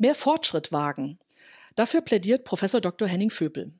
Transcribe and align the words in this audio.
mehr 0.00 0.14
Fortschritt 0.14 0.72
wagen. 0.72 1.18
Dafür 1.76 2.00
plädiert 2.00 2.44
Professor 2.44 2.80
Dr. 2.80 3.06
Henning 3.06 3.30
Vöpel. 3.30 3.72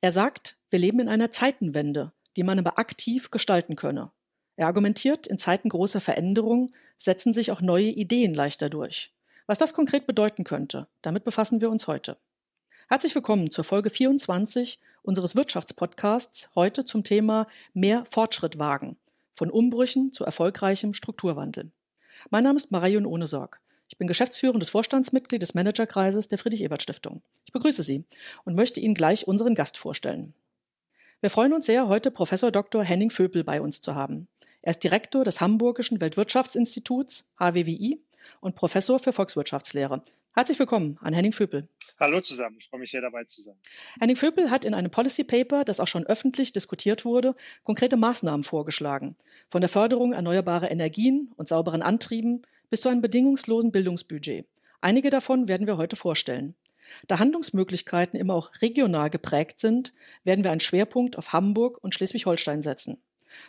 Er 0.00 0.12
sagt, 0.12 0.56
wir 0.70 0.78
leben 0.78 1.00
in 1.00 1.08
einer 1.08 1.30
Zeitenwende, 1.30 2.12
die 2.36 2.44
man 2.44 2.58
aber 2.58 2.78
aktiv 2.78 3.30
gestalten 3.30 3.74
könne. 3.74 4.12
Er 4.56 4.66
argumentiert, 4.66 5.26
in 5.26 5.36
Zeiten 5.36 5.68
großer 5.68 6.00
Veränderung 6.00 6.70
setzen 6.96 7.32
sich 7.32 7.50
auch 7.50 7.60
neue 7.60 7.88
Ideen 7.88 8.34
leichter 8.34 8.70
durch. 8.70 9.12
Was 9.46 9.58
das 9.58 9.74
konkret 9.74 10.06
bedeuten 10.06 10.44
könnte, 10.44 10.86
damit 11.02 11.24
befassen 11.24 11.60
wir 11.60 11.70
uns 11.70 11.88
heute. 11.88 12.16
Herzlich 12.88 13.14
willkommen 13.14 13.50
zur 13.50 13.64
Folge 13.64 13.90
24 13.90 14.78
unseres 15.02 15.34
Wirtschaftspodcasts, 15.34 16.50
heute 16.54 16.84
zum 16.84 17.02
Thema 17.02 17.48
Mehr 17.72 18.04
Fortschritt 18.08 18.58
wagen, 18.58 18.96
von 19.34 19.50
Umbrüchen 19.50 20.12
zu 20.12 20.24
erfolgreichem 20.24 20.94
Strukturwandel. 20.94 21.72
Mein 22.30 22.44
Name 22.44 22.56
ist 22.56 22.70
Marion 22.70 23.06
Ohnesorg. 23.06 23.60
Ich 23.94 23.98
bin 23.98 24.08
geschäftsführendes 24.08 24.70
Vorstandsmitglied 24.70 25.40
des 25.40 25.54
Managerkreises 25.54 26.26
der 26.26 26.36
Friedrich-Ebert-Stiftung. 26.36 27.22
Ich 27.46 27.52
begrüße 27.52 27.84
Sie 27.84 28.02
und 28.44 28.56
möchte 28.56 28.80
Ihnen 28.80 28.96
gleich 28.96 29.28
unseren 29.28 29.54
Gast 29.54 29.78
vorstellen. 29.78 30.34
Wir 31.20 31.30
freuen 31.30 31.52
uns 31.52 31.66
sehr, 31.66 31.86
heute 31.86 32.10
Professor 32.10 32.50
Dr. 32.50 32.82
Henning 32.82 33.10
Vöpel 33.10 33.44
bei 33.44 33.60
uns 33.60 33.82
zu 33.82 33.94
haben. 33.94 34.26
Er 34.62 34.72
ist 34.72 34.82
Direktor 34.82 35.22
des 35.22 35.40
Hamburgischen 35.40 36.00
Weltwirtschaftsinstituts 36.00 37.30
HWWI 37.38 38.02
und 38.40 38.56
Professor 38.56 38.98
für 38.98 39.12
Volkswirtschaftslehre. 39.12 40.02
Herzlich 40.34 40.58
willkommen 40.58 40.98
an 41.00 41.14
Henning 41.14 41.30
Vöpel. 41.30 41.68
Hallo 42.00 42.20
zusammen, 42.20 42.56
ich 42.58 42.66
freue 42.66 42.80
mich 42.80 42.90
sehr 42.90 43.00
dabei 43.00 43.22
zu 43.22 43.42
sein. 43.42 43.54
Henning 44.00 44.16
Vöpel 44.16 44.50
hat 44.50 44.64
in 44.64 44.74
einem 44.74 44.90
Policy 44.90 45.22
Paper, 45.22 45.64
das 45.64 45.78
auch 45.78 45.86
schon 45.86 46.04
öffentlich 46.04 46.52
diskutiert 46.52 47.04
wurde, 47.04 47.36
konkrete 47.62 47.96
Maßnahmen 47.96 48.42
vorgeschlagen. 48.42 49.14
Von 49.48 49.60
der 49.60 49.70
Förderung 49.70 50.12
erneuerbarer 50.12 50.72
Energien 50.72 51.32
und 51.36 51.46
sauberen 51.46 51.80
Antrieben 51.80 52.42
bis 52.74 52.80
zu 52.80 52.88
einem 52.88 53.02
bedingungslosen 53.02 53.70
Bildungsbudget. 53.70 54.48
Einige 54.80 55.08
davon 55.08 55.46
werden 55.46 55.68
wir 55.68 55.76
heute 55.76 55.94
vorstellen. 55.94 56.56
Da 57.06 57.20
Handlungsmöglichkeiten 57.20 58.18
immer 58.18 58.34
auch 58.34 58.50
regional 58.62 59.10
geprägt 59.10 59.60
sind, 59.60 59.92
werden 60.24 60.42
wir 60.42 60.50
einen 60.50 60.58
Schwerpunkt 60.58 61.16
auf 61.16 61.32
Hamburg 61.32 61.78
und 61.84 61.94
Schleswig-Holstein 61.94 62.62
setzen. 62.62 63.00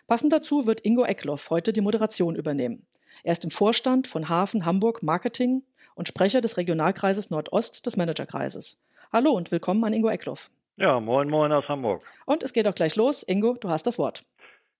Passend 0.05 0.31
dazu 0.31 0.67
wird 0.67 0.81
Ingo 0.81 1.05
Eckloff 1.05 1.49
heute 1.49 1.73
die 1.73 1.81
Moderation 1.81 2.35
übernehmen. 2.35 2.85
Er 3.23 3.31
ist 3.31 3.43
im 3.43 3.49
Vorstand 3.49 4.05
von 4.05 4.29
Hafen 4.29 4.63
Hamburg 4.63 5.01
Marketing 5.01 5.63
und 5.95 6.07
Sprecher 6.07 6.41
des 6.41 6.57
Regionalkreises 6.57 7.31
Nordost 7.31 7.83
des 7.87 7.97
Managerkreises. 7.97 8.79
Hallo 9.11 9.31
und 9.31 9.51
willkommen 9.51 9.83
an 9.85 9.93
Ingo 9.93 10.09
Eckloff. 10.09 10.51
Ja, 10.77 10.99
moin, 10.99 11.31
moin 11.31 11.51
aus 11.51 11.67
Hamburg. 11.67 12.03
Und 12.27 12.43
es 12.43 12.53
geht 12.53 12.67
auch 12.67 12.75
gleich 12.75 12.95
los. 12.95 13.23
Ingo, 13.23 13.55
du 13.55 13.69
hast 13.69 13.87
das 13.87 13.97
Wort. 13.97 14.23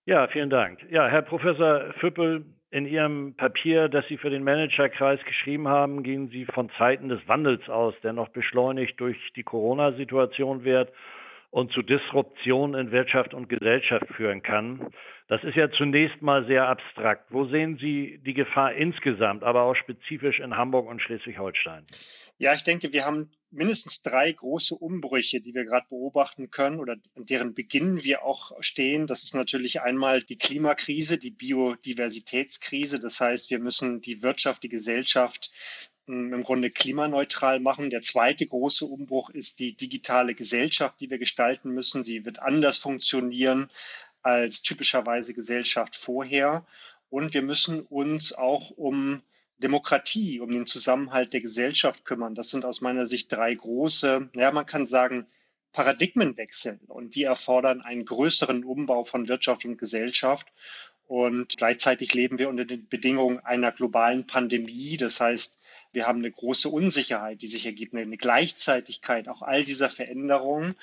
Ja, 0.05 0.27
vielen 0.27 0.51
Dank. 0.51 0.85
Ja, 0.91 1.07
Herr 1.07 1.23
Professor 1.23 1.95
Füppel, 1.99 2.45
in 2.71 2.85
Ihrem 2.85 3.35
Papier, 3.35 3.89
das 3.89 4.07
Sie 4.07 4.17
für 4.17 4.29
den 4.29 4.43
Managerkreis 4.43 5.23
geschrieben 5.23 5.67
haben, 5.67 6.03
gehen 6.03 6.29
Sie 6.29 6.45
von 6.45 6.69
Zeiten 6.77 7.09
des 7.09 7.25
Wandels 7.27 7.69
aus, 7.69 7.93
der 8.01 8.13
noch 8.13 8.29
beschleunigt 8.29 8.99
durch 8.99 9.17
die 9.35 9.43
Corona-Situation 9.43 10.63
wird 10.63 10.91
und 11.51 11.71
zu 11.71 11.81
Disruption 11.81 12.73
in 12.73 12.91
Wirtschaft 12.91 13.33
und 13.33 13.47
Gesellschaft 13.47 14.07
führen 14.15 14.43
kann. 14.43 14.87
Das 15.29 15.43
ist 15.43 15.55
ja 15.55 15.71
zunächst 15.71 16.21
mal 16.21 16.45
sehr 16.45 16.67
abstrakt. 16.67 17.27
Wo 17.29 17.45
sehen 17.45 17.77
Sie 17.77 18.19
die 18.25 18.33
Gefahr 18.33 18.73
insgesamt, 18.73 19.43
aber 19.43 19.61
auch 19.61 19.75
spezifisch 19.75 20.39
in 20.41 20.57
Hamburg 20.57 20.87
und 20.87 21.01
Schleswig-Holstein? 21.01 21.85
Ja, 22.37 22.53
ich 22.53 22.63
denke, 22.63 22.91
wir 22.91 23.05
haben 23.05 23.31
mindestens 23.49 24.01
drei 24.01 24.29
große 24.31 24.75
Umbrüche, 24.75 25.39
die 25.39 25.53
wir 25.53 25.63
gerade 25.63 25.87
beobachten 25.87 26.51
können 26.51 26.79
oder 26.79 26.97
an 27.15 27.25
deren 27.25 27.53
Beginn 27.53 28.03
wir 28.03 28.23
auch 28.23 28.51
stehen. 28.59 29.07
Das 29.07 29.23
ist 29.23 29.33
natürlich 29.33 29.81
einmal 29.81 30.21
die 30.21 30.37
Klimakrise, 30.37 31.17
die 31.17 31.31
Biodiversitätskrise. 31.31 32.99
Das 32.99 33.21
heißt, 33.21 33.49
wir 33.51 33.59
müssen 33.59 34.01
die 34.01 34.21
Wirtschaft, 34.21 34.63
die 34.63 34.69
Gesellschaft 34.69 35.51
hm, 36.07 36.33
im 36.33 36.43
Grunde 36.43 36.71
klimaneutral 36.71 37.61
machen. 37.61 37.89
Der 37.89 38.01
zweite 38.01 38.45
große 38.45 38.85
Umbruch 38.85 39.29
ist 39.29 39.59
die 39.59 39.77
digitale 39.77 40.35
Gesellschaft, 40.35 40.99
die 40.99 41.09
wir 41.09 41.17
gestalten 41.17 41.69
müssen. 41.71 42.03
Sie 42.03 42.25
wird 42.25 42.39
anders 42.39 42.77
funktionieren 42.79 43.71
als 44.21 44.61
typischerweise 44.61 45.33
Gesellschaft 45.33 45.95
vorher. 45.95 46.65
Und 47.09 47.33
wir 47.33 47.43
müssen 47.43 47.79
uns 47.81 48.33
auch 48.33 48.71
um 48.71 49.21
Demokratie, 49.57 50.39
um 50.39 50.51
den 50.51 50.67
Zusammenhalt 50.67 51.33
der 51.33 51.41
Gesellschaft 51.41 52.05
kümmern. 52.05 52.35
Das 52.35 52.49
sind 52.49 52.65
aus 52.65 52.81
meiner 52.81 53.07
Sicht 53.07 53.31
drei 53.31 53.53
große, 53.53 54.29
ja, 54.33 54.51
man 54.51 54.65
kann 54.65 54.85
sagen, 54.85 55.27
Paradigmenwechsel. 55.71 56.79
Und 56.87 57.15
die 57.15 57.23
erfordern 57.23 57.81
einen 57.81 58.05
größeren 58.05 58.63
Umbau 58.63 59.03
von 59.03 59.27
Wirtschaft 59.27 59.65
und 59.65 59.77
Gesellschaft. 59.77 60.47
Und 61.07 61.57
gleichzeitig 61.57 62.13
leben 62.13 62.39
wir 62.39 62.49
unter 62.49 62.65
den 62.65 62.87
Bedingungen 62.87 63.39
einer 63.39 63.71
globalen 63.71 64.25
Pandemie. 64.25 64.97
Das 64.97 65.19
heißt, 65.19 65.59
wir 65.91 66.07
haben 66.07 66.19
eine 66.19 66.31
große 66.31 66.69
Unsicherheit, 66.69 67.41
die 67.41 67.47
sich 67.47 67.65
ergibt, 67.65 67.95
eine 67.95 68.17
Gleichzeitigkeit 68.17 69.27
auch 69.27 69.41
all 69.41 69.63
dieser 69.63 69.89
Veränderungen. 69.89 70.75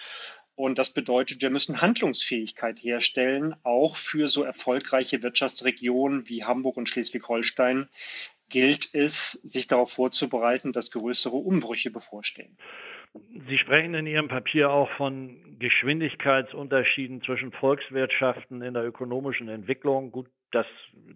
Und 0.54 0.78
das 0.78 0.90
bedeutet, 0.90 1.40
wir 1.40 1.50
müssen 1.50 1.80
Handlungsfähigkeit 1.80 2.82
herstellen, 2.82 3.56
auch 3.62 3.96
für 3.96 4.28
so 4.28 4.42
erfolgreiche 4.42 5.22
Wirtschaftsregionen 5.22 6.28
wie 6.28 6.44
Hamburg 6.44 6.76
und 6.76 6.88
Schleswig-Holstein, 6.88 7.88
gilt 8.52 8.94
es, 8.94 9.32
sich 9.32 9.66
darauf 9.66 9.90
vorzubereiten, 9.90 10.72
dass 10.72 10.90
größere 10.90 11.36
Umbrüche 11.36 11.90
bevorstehen. 11.90 12.56
Sie 13.48 13.58
sprechen 13.58 13.94
in 13.94 14.06
Ihrem 14.06 14.28
Papier 14.28 14.70
auch 14.70 14.90
von 14.92 15.58
Geschwindigkeitsunterschieden 15.58 17.22
zwischen 17.22 17.50
Volkswirtschaften 17.52 18.62
in 18.62 18.74
der 18.74 18.84
ökonomischen 18.84 19.48
Entwicklung. 19.48 20.12
Gut, 20.12 20.28
das 20.50 20.66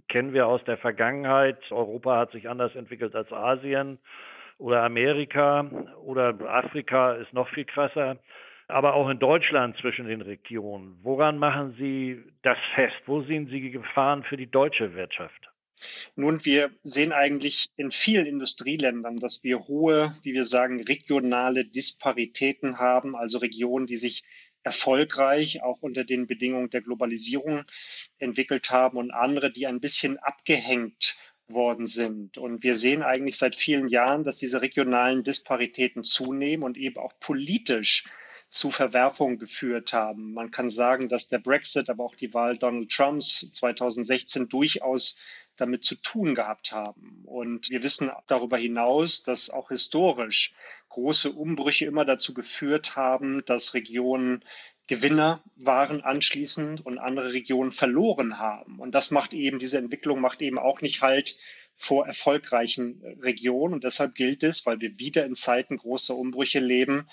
kennen 0.09 0.33
wir 0.33 0.47
aus 0.47 0.65
der 0.65 0.79
Vergangenheit. 0.79 1.71
Europa 1.71 2.19
hat 2.19 2.33
sich 2.33 2.49
anders 2.49 2.75
entwickelt 2.75 3.15
als 3.15 3.33
Asien 3.33 3.99
oder 4.59 4.83
Amerika 4.83 5.71
oder 6.03 6.35
Afrika 6.49 7.13
ist 7.15 7.33
noch 7.33 7.49
viel 7.51 7.67
krasser. 7.67 8.19
Aber 8.69 8.95
auch 8.95 9.09
in 9.09 9.19
Deutschland 9.19 9.77
zwischen 9.77 10.09
den 10.09 10.23
Regionen. 10.23 10.99
Woran 11.03 11.39
machen 11.39 11.77
Sie 11.79 12.21
das 12.43 12.59
fest? 12.75 12.97
Wo 13.07 13.21
sehen 13.23 13.47
Sie 13.47 13.71
Gefahren 13.71 14.25
für 14.25 14.37
die 14.37 14.51
deutsche 14.51 14.95
Wirtschaft? 14.95 15.51
Nun, 16.15 16.45
wir 16.45 16.71
sehen 16.83 17.13
eigentlich 17.13 17.69
in 17.77 17.91
vielen 17.91 18.27
Industrieländern, 18.27 19.19
dass 19.19 19.45
wir 19.45 19.69
hohe, 19.69 20.15
wie 20.23 20.33
wir 20.33 20.45
sagen, 20.45 20.83
regionale 20.83 21.65
Disparitäten 21.65 22.79
haben, 22.79 23.15
also 23.15 23.39
Regionen, 23.39 23.87
die 23.87 23.99
sich 23.99 24.25
erfolgreich 24.63 25.63
auch 25.63 25.83
unter 25.83 26.05
den 26.05 26.27
Bedingungen 26.27 26.71
der 26.71 26.83
Globalisierung 26.83 27.65
entwickelt 28.19 28.71
haben 28.71 28.99
und 28.99 29.13
andere, 29.13 29.53
die 29.53 29.67
ein 29.67 29.81
bisschen 29.81 30.19
abgehängt 30.19 31.17
worden 31.49 31.87
sind. 31.87 32.39
Und 32.39 32.65
wir 32.65 32.75
sehen 32.75 33.03
eigentlich 33.03 33.37
seit 33.37 33.55
vielen 33.55 33.89
Jahren, 33.89 34.25
dass 34.25 34.39
diese 34.39 34.63
regionalen 34.63 35.23
Disparitäten 35.23 36.03
zunehmen 36.03 36.65
und 36.65 36.77
eben 36.77 36.99
auch 36.99 37.13
politisch 37.21 38.05
zu 38.49 38.71
Verwerfungen 38.71 39.39
geführt 39.39 39.93
haben. 39.93 40.33
Man 40.33 40.51
kann 40.51 40.71
sagen, 40.71 41.09
dass 41.09 41.29
der 41.29 41.39
Brexit, 41.39 41.91
aber 41.91 42.05
auch 42.05 42.15
die 42.15 42.33
Wahl 42.35 42.59
Donald 42.59 42.91
Trumps 42.91 43.51
2016 43.53 44.49
durchaus 44.49 45.19
damit 45.57 45.85
zu 45.85 45.97
tun 45.97 46.35
gehabt 46.35 46.73
haben. 46.73 47.23
Und 47.25 47.71
wir 47.71 47.83
wissen 47.83 48.11
darüber 48.27 48.59
hinaus, 48.59 49.23
dass 49.23 49.51
auch 49.51 49.69
historisch 49.69 50.55
große 50.89 51.33
Umbrüche 51.33 51.87
immer 51.87 52.05
dazu 52.05 52.35
geführt 52.35 52.97
haben, 52.97 53.45
dass 53.45 53.75
Regionen 53.75 54.45
Gewinner 54.89 55.43
waren 55.57 56.03
anschließend 56.03 56.85
und 56.87 56.99
andere 56.99 57.33
Regionen 57.33 57.73
verloren 57.73 58.39
haben. 58.39 58.79
Und 58.79 58.95
das 58.95 59.11
macht 59.11 59.35
eben, 59.35 59.59
diese 59.59 59.79
Entwicklung 59.79 60.21
macht 60.21 60.43
eben 60.43 60.61
auch 60.61 60.81
nicht 60.81 61.03
halt 61.03 61.39
vor 61.75 62.07
erfolgreichen 62.07 63.03
Regionen. 63.21 63.75
Und 63.75 63.85
deshalb 63.85 64.15
gilt 64.15 64.45
es, 64.45 64.65
weil 64.65 64.81
wir 64.81 64.99
wieder 64.99 65.27
in 65.27 65.35
Zeiten 65.35 65.77
großer 65.77 66.17
Umbrüche 66.17 66.61
leben, 66.61 67.09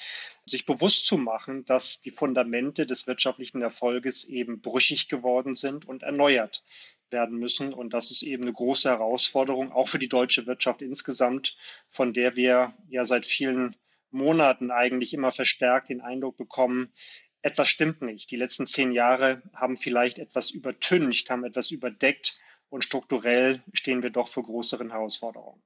sich 0.45 0.65
bewusst 0.65 1.07
zu 1.07 1.17
machen, 1.17 1.65
dass 1.65 2.01
die 2.01 2.11
Fundamente 2.11 2.85
des 2.85 3.07
wirtschaftlichen 3.07 3.61
Erfolges 3.61 4.25
eben 4.25 4.61
brüchig 4.61 5.09
geworden 5.09 5.55
sind 5.55 5.85
und 5.85 6.03
erneuert 6.03 6.63
werden 7.13 7.39
müssen. 7.39 7.73
Und 7.73 7.93
das 7.93 8.11
ist 8.11 8.23
eben 8.23 8.43
eine 8.43 8.51
große 8.51 8.89
Herausforderung, 8.89 9.71
auch 9.71 9.87
für 9.87 9.99
die 9.99 10.09
deutsche 10.09 10.45
Wirtschaft 10.45 10.81
insgesamt, 10.81 11.55
von 11.87 12.11
der 12.11 12.35
wir 12.35 12.73
ja 12.89 13.05
seit 13.05 13.25
vielen 13.25 13.75
Monaten 14.11 14.69
eigentlich 14.69 15.13
immer 15.13 15.31
verstärkt 15.31 15.87
den 15.87 16.01
Eindruck 16.01 16.35
bekommen, 16.35 16.91
etwas 17.41 17.67
stimmt 17.67 18.01
nicht. 18.01 18.31
Die 18.31 18.37
letzten 18.37 18.67
zehn 18.67 18.91
Jahre 18.91 19.41
haben 19.53 19.77
vielleicht 19.77 20.19
etwas 20.19 20.51
übertüncht, 20.51 21.29
haben 21.29 21.45
etwas 21.45 21.71
überdeckt 21.71 22.39
und 22.69 22.83
strukturell 22.83 23.61
stehen 23.73 24.03
wir 24.03 24.09
doch 24.09 24.27
vor 24.27 24.43
größeren 24.43 24.91
Herausforderungen. 24.91 25.61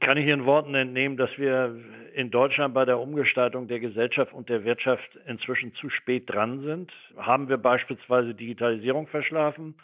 Kann 0.00 0.16
ich 0.16 0.26
Ihren 0.26 0.46
Worten 0.46 0.74
entnehmen, 0.74 1.18
dass 1.18 1.36
wir 1.36 1.78
in 2.14 2.30
Deutschland 2.30 2.72
bei 2.72 2.86
der 2.86 2.98
Umgestaltung 2.98 3.68
der 3.68 3.78
Gesellschaft 3.78 4.32
und 4.32 4.48
der 4.48 4.64
Wirtschaft 4.64 5.18
inzwischen 5.26 5.74
zu 5.74 5.90
spät 5.90 6.30
dran 6.30 6.62
sind? 6.62 6.92
Haben 7.18 7.50
wir 7.50 7.58
beispielsweise 7.58 8.34
Digitalisierung 8.34 9.06
verschlafen? 9.06 9.74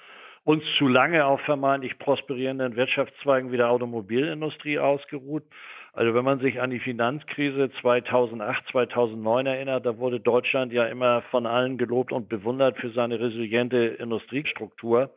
Uns 0.45 0.65
zu 0.77 0.89
lange 0.89 1.25
auf 1.25 1.41
vermeintlich 1.43 1.99
prosperierenden 1.99 2.77
Wirtschaftszweigen 2.77 3.53
wie 3.53 3.57
der 3.57 3.71
Automobilindustrie 3.71 4.79
ausgeruht. 4.79 5.45
Also 5.93 6.15
wenn 6.15 6.25
man 6.25 6.41
sich 6.41 6.61
an 6.61 6.71
die 6.71 6.81
Finanzkrise 6.81 7.71
2008, 7.81 8.67
2009 8.69 9.47
erinnert, 9.47 9.87
da 9.87 9.99
wurde 9.99 10.21
Deutschland 10.21 10.73
ja 10.73 10.87
immer 10.87 11.23
von 11.31 11.47
allen 11.47 11.77
gelobt 11.77 12.13
und 12.13 12.29
bewundert 12.29 12.79
für 12.79 12.91
seine 12.91 13.21
resiliente 13.21 13.79
Industriestruktur. 13.79 15.15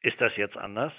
Ist 0.00 0.20
das 0.20 0.36
jetzt 0.36 0.56
anders? 0.56 0.92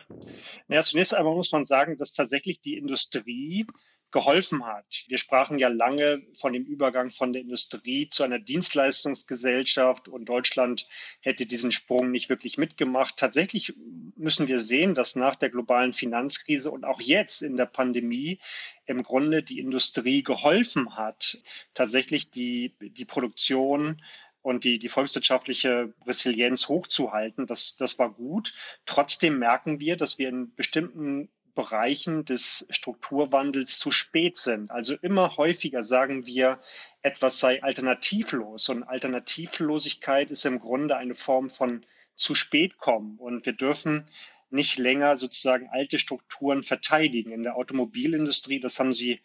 Ja, 0.67 0.83
zunächst 0.83 1.15
einmal 1.15 1.33
muss 1.33 1.51
man 1.53 1.63
sagen, 1.63 1.97
dass 1.97 2.13
tatsächlich 2.13 2.59
die 2.59 2.77
Industrie 2.77 3.65
geholfen 4.11 4.65
hat. 4.65 5.03
Wir 5.07 5.17
sprachen 5.17 5.59
ja 5.59 5.67
lange 5.67 6.23
von 6.33 6.53
dem 6.53 6.65
Übergang 6.65 7.11
von 7.11 7.31
der 7.31 7.43
Industrie 7.43 8.07
zu 8.07 8.23
einer 8.23 8.39
Dienstleistungsgesellschaft 8.39 10.07
und 10.07 10.25
Deutschland 10.25 10.87
hätte 11.21 11.45
diesen 11.45 11.71
Sprung 11.71 12.09
nicht 12.09 12.29
wirklich 12.29 12.57
mitgemacht. 12.57 13.17
Tatsächlich 13.17 13.75
müssen 14.15 14.47
wir 14.47 14.59
sehen, 14.59 14.95
dass 14.95 15.15
nach 15.15 15.35
der 15.35 15.49
globalen 15.49 15.93
Finanzkrise 15.93 16.71
und 16.71 16.85
auch 16.85 17.01
jetzt 17.01 17.41
in 17.43 17.55
der 17.55 17.67
Pandemie 17.67 18.39
im 18.85 19.03
Grunde 19.03 19.43
die 19.43 19.59
Industrie 19.59 20.23
geholfen 20.23 20.95
hat, 20.95 21.37
tatsächlich 21.75 22.31
die, 22.31 22.75
die 22.81 23.05
Produktion 23.05 24.01
und 24.41 24.63
die, 24.63 24.79
die 24.79 24.89
volkswirtschaftliche 24.89 25.93
Resilienz 26.07 26.67
hochzuhalten. 26.67 27.45
Das, 27.45 27.75
das 27.77 27.99
war 27.99 28.09
gut. 28.09 28.53
Trotzdem 28.85 29.37
merken 29.37 29.79
wir, 29.79 29.97
dass 29.97 30.17
wir 30.17 30.29
in 30.29 30.55
bestimmten 30.55 31.29
Bereichen 31.55 32.25
des 32.25 32.67
Strukturwandels 32.69 33.79
zu 33.79 33.91
spät 33.91 34.37
sind. 34.37 34.71
Also 34.71 34.95
immer 35.01 35.37
häufiger 35.37 35.83
sagen 35.83 36.25
wir, 36.25 36.59
etwas 37.01 37.39
sei 37.39 37.63
alternativlos. 37.63 38.69
Und 38.69 38.83
Alternativlosigkeit 38.83 40.31
ist 40.31 40.45
im 40.45 40.59
Grunde 40.59 40.97
eine 40.97 41.15
Form 41.15 41.49
von 41.49 41.85
zu 42.15 42.35
spät 42.35 42.77
kommen. 42.77 43.17
Und 43.17 43.45
wir 43.45 43.53
dürfen 43.53 44.05
nicht 44.49 44.77
länger 44.77 45.17
sozusagen 45.17 45.69
alte 45.69 45.97
Strukturen 45.99 46.63
verteidigen. 46.63 47.31
In 47.31 47.43
der 47.43 47.55
Automobilindustrie, 47.55 48.59
das 48.59 48.79
haben 48.79 48.93
Sie 48.93 49.19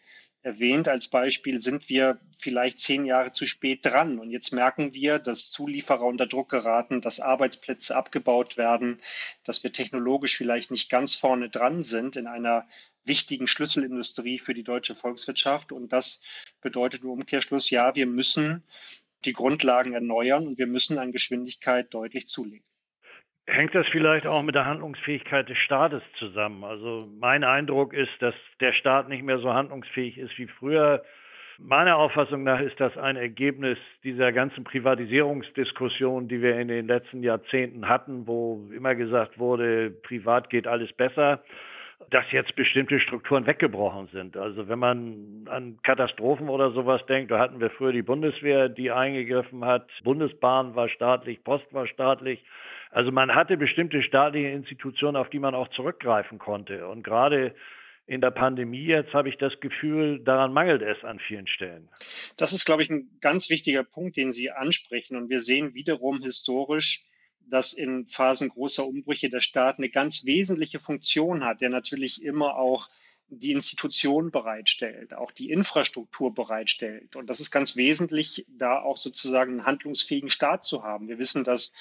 erwähnt 0.45 0.87
als 0.87 1.07
Beispiel, 1.07 1.59
sind 1.59 1.89
wir 1.89 2.19
vielleicht 2.37 2.77
zehn 2.77 3.03
Jahre 3.03 3.31
zu 3.31 3.47
spät 3.47 3.83
dran. 3.83 4.19
Und 4.19 4.29
jetzt 4.29 4.53
merken 4.53 4.93
wir, 4.93 5.17
dass 5.17 5.49
Zulieferer 5.49 6.03
unter 6.03 6.27
Druck 6.27 6.49
geraten, 6.49 7.01
dass 7.01 7.19
Arbeitsplätze 7.19 7.95
abgebaut 7.95 8.55
werden, 8.55 9.01
dass 9.43 9.63
wir 9.63 9.73
technologisch 9.73 10.37
vielleicht 10.37 10.69
nicht 10.69 10.91
ganz 10.91 11.15
vorne 11.15 11.49
dran 11.49 11.83
sind 11.83 12.15
in 12.15 12.27
einer 12.27 12.67
wichtigen 13.03 13.47
Schlüsselindustrie 13.47 14.37
für 14.37 14.53
die 14.53 14.63
deutsche 14.63 14.93
Volkswirtschaft. 14.93 15.71
Und 15.71 15.91
das 15.91 16.21
bedeutet 16.61 17.01
im 17.01 17.09
Umkehrschluss, 17.09 17.71
ja, 17.71 17.95
wir 17.95 18.05
müssen 18.05 18.63
die 19.25 19.33
Grundlagen 19.33 19.93
erneuern 19.93 20.45
und 20.45 20.59
wir 20.59 20.67
müssen 20.67 20.99
an 20.99 21.11
Geschwindigkeit 21.11 21.91
deutlich 21.91 22.27
zulegen. 22.27 22.67
Hängt 23.47 23.75
das 23.75 23.87
vielleicht 23.89 24.25
auch 24.25 24.41
mit 24.41 24.55
der 24.55 24.65
Handlungsfähigkeit 24.65 25.47
des 25.47 25.57
Staates 25.59 26.01
zusammen? 26.15 26.63
Also 26.63 27.07
mein 27.19 27.43
Eindruck 27.43 27.93
ist, 27.93 28.19
dass 28.19 28.33
der 28.59 28.73
Staat 28.73 29.07
nicht 29.07 29.23
mehr 29.23 29.37
so 29.37 29.53
handlungsfähig 29.53 30.17
ist 30.17 30.37
wie 30.39 30.47
früher. 30.47 31.03
Meiner 31.59 31.97
Auffassung 31.97 32.43
nach 32.43 32.59
ist 32.59 32.79
das 32.79 32.97
ein 32.97 33.15
Ergebnis 33.15 33.77
dieser 34.03 34.31
ganzen 34.31 34.63
Privatisierungsdiskussion, 34.63 36.27
die 36.27 36.41
wir 36.41 36.59
in 36.59 36.67
den 36.67 36.87
letzten 36.87 37.21
Jahrzehnten 37.21 37.87
hatten, 37.87 38.25
wo 38.27 38.67
immer 38.75 38.95
gesagt 38.95 39.37
wurde, 39.37 39.91
privat 39.91 40.49
geht 40.49 40.67
alles 40.67 40.91
besser 40.93 41.41
dass 42.09 42.31
jetzt 42.31 42.55
bestimmte 42.55 42.99
Strukturen 42.99 43.45
weggebrochen 43.45 44.07
sind. 44.11 44.37
Also 44.37 44.67
wenn 44.67 44.79
man 44.79 45.47
an 45.49 45.79
Katastrophen 45.83 46.49
oder 46.49 46.71
sowas 46.71 47.05
denkt, 47.05 47.31
da 47.31 47.39
hatten 47.39 47.59
wir 47.59 47.69
früher 47.69 47.91
die 47.91 48.01
Bundeswehr, 48.01 48.69
die 48.69 48.91
eingegriffen 48.91 49.65
hat, 49.65 49.89
Bundesbahn 50.03 50.75
war 50.75 50.89
staatlich, 50.89 51.43
Post 51.43 51.65
war 51.71 51.87
staatlich. 51.87 52.43
Also 52.91 53.11
man 53.11 53.35
hatte 53.35 53.57
bestimmte 53.57 54.01
staatliche 54.03 54.49
Institutionen, 54.49 55.17
auf 55.17 55.29
die 55.29 55.39
man 55.39 55.55
auch 55.55 55.67
zurückgreifen 55.69 56.39
konnte. 56.39 56.87
Und 56.87 57.03
gerade 57.03 57.53
in 58.07 58.21
der 58.21 58.31
Pandemie 58.31 58.85
jetzt 58.85 59.13
habe 59.13 59.29
ich 59.29 59.37
das 59.37 59.59
Gefühl, 59.59 60.19
daran 60.19 60.53
mangelt 60.53 60.81
es 60.81 61.03
an 61.03 61.19
vielen 61.19 61.47
Stellen. 61.47 61.89
Das 62.37 62.53
ist, 62.53 62.65
glaube 62.65 62.83
ich, 62.83 62.89
ein 62.89 63.09
ganz 63.19 63.49
wichtiger 63.49 63.83
Punkt, 63.83 64.15
den 64.15 64.31
Sie 64.31 64.51
ansprechen. 64.51 65.17
Und 65.17 65.29
wir 65.29 65.41
sehen 65.41 65.73
wiederum 65.73 66.21
historisch, 66.21 67.03
dass 67.49 67.73
in 67.73 68.07
Phasen 68.07 68.49
großer 68.49 68.85
Umbrüche 68.85 69.29
der 69.29 69.41
Staat 69.41 69.77
eine 69.77 69.89
ganz 69.89 70.25
wesentliche 70.25 70.79
Funktion 70.79 71.43
hat, 71.43 71.61
der 71.61 71.69
natürlich 71.69 72.21
immer 72.23 72.55
auch 72.55 72.89
die 73.29 73.51
Institution 73.51 74.31
bereitstellt, 74.31 75.13
auch 75.13 75.31
die 75.31 75.49
Infrastruktur 75.49 76.33
bereitstellt. 76.33 77.15
Und 77.15 77.27
das 77.27 77.39
ist 77.39 77.51
ganz 77.51 77.75
wesentlich, 77.75 78.45
da 78.49 78.79
auch 78.79 78.97
sozusagen 78.97 79.53
einen 79.53 79.65
handlungsfähigen 79.65 80.29
Staat 80.29 80.63
zu 80.63 80.83
haben. 80.83 81.07
Wir 81.07 81.17
wissen 81.17 81.43
das 81.43 81.73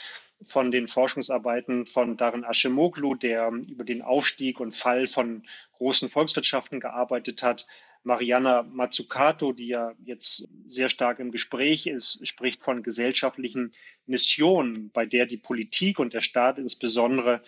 von 0.42 0.70
den 0.70 0.86
Forschungsarbeiten 0.86 1.86
von 1.86 2.16
Darin 2.16 2.44
Ashemoglu, 2.44 3.14
der 3.14 3.50
über 3.68 3.84
den 3.84 4.02
Aufstieg 4.02 4.58
und 4.58 4.74
Fall 4.74 5.06
von 5.06 5.42
großen 5.72 6.08
Volkswirtschaften 6.08 6.80
gearbeitet 6.80 7.42
hat, 7.42 7.66
Mariana 8.04 8.62
Mazzucato, 8.62 9.52
die 9.52 9.68
ja 9.68 9.94
jetzt 10.04 10.46
sehr 10.66 10.90
stark 10.90 11.18
im 11.18 11.30
Gespräch 11.30 11.86
ist, 11.86 12.26
spricht 12.26 12.62
von 12.62 12.82
gesellschaftlichen 12.82 13.72
Missionen, 14.06 14.90
bei 14.90 15.06
der 15.06 15.24
die 15.24 15.38
Politik 15.38 15.98
und 15.98 16.12
der 16.12 16.20
Staat 16.20 16.58
insbesondere 16.58 17.42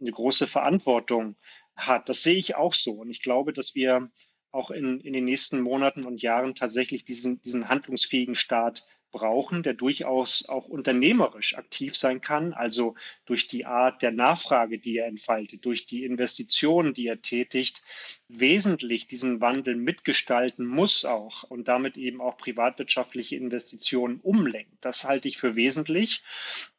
eine 0.00 0.10
große 0.10 0.48
Verantwortung 0.48 1.36
hat. 1.76 2.08
Das 2.08 2.24
sehe 2.24 2.36
ich 2.36 2.56
auch 2.56 2.74
so. 2.74 2.94
Und 2.94 3.10
ich 3.10 3.22
glaube, 3.22 3.52
dass 3.52 3.76
wir 3.76 4.10
auch 4.50 4.72
in, 4.72 4.98
in 4.98 5.12
den 5.12 5.24
nächsten 5.24 5.60
Monaten 5.60 6.04
und 6.04 6.20
Jahren 6.20 6.56
tatsächlich 6.56 7.04
diesen, 7.04 7.40
diesen 7.42 7.68
handlungsfähigen 7.68 8.34
Staat 8.34 8.86
brauchen, 9.10 9.62
der 9.62 9.74
durchaus 9.74 10.48
auch 10.48 10.68
unternehmerisch 10.68 11.56
aktiv 11.56 11.96
sein 11.96 12.20
kann, 12.20 12.52
also 12.52 12.94
durch 13.26 13.46
die 13.46 13.66
Art 13.66 14.02
der 14.02 14.12
Nachfrage, 14.12 14.78
die 14.78 14.98
er 14.98 15.06
entfaltet, 15.06 15.64
durch 15.64 15.86
die 15.86 16.04
Investitionen, 16.04 16.94
die 16.94 17.06
er 17.06 17.20
tätigt, 17.22 17.82
wesentlich 18.28 19.06
diesen 19.06 19.40
Wandel 19.40 19.76
mitgestalten 19.76 20.66
muss 20.66 21.04
auch 21.04 21.42
und 21.44 21.68
damit 21.68 21.96
eben 21.96 22.20
auch 22.20 22.36
privatwirtschaftliche 22.36 23.36
Investitionen 23.36 24.20
umlenkt. 24.20 24.76
Das 24.80 25.04
halte 25.04 25.28
ich 25.28 25.38
für 25.38 25.56
wesentlich 25.56 26.22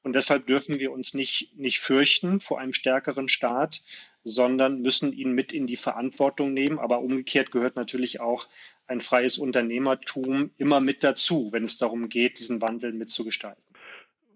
und 0.04 0.14
deshalb 0.14 0.48
dürfen 0.48 0.80
wir 0.80 0.92
uns 0.92 1.14
nicht, 1.14 1.56
nicht 1.56 1.80
fürchten 1.80 2.40
vor 2.40 2.60
einem 2.60 2.74
stärkeren 2.74 3.30
Staat, 3.30 3.82
sondern 4.24 4.82
müssen 4.82 5.14
ihn 5.14 5.32
mit 5.32 5.52
in 5.52 5.68
die 5.68 5.76
Verantwortung 5.76 6.54
nehmen. 6.54 6.80
Aber 6.80 7.00
umgekehrt 7.00 7.52
gehört 7.52 7.76
natürlich 7.76 8.20
auch 8.20 8.48
ein 8.92 9.02
freies 9.02 9.38
Unternehmertum 9.38 10.52
immer 10.58 10.82
mit 10.82 11.04
dazu, 11.04 11.50
wenn 11.52 11.64
es 11.64 11.78
darum 11.78 12.10
geht, 12.10 12.40
diesen 12.40 12.62
Wandel 12.62 12.92
mitzugestalten. 12.92 13.64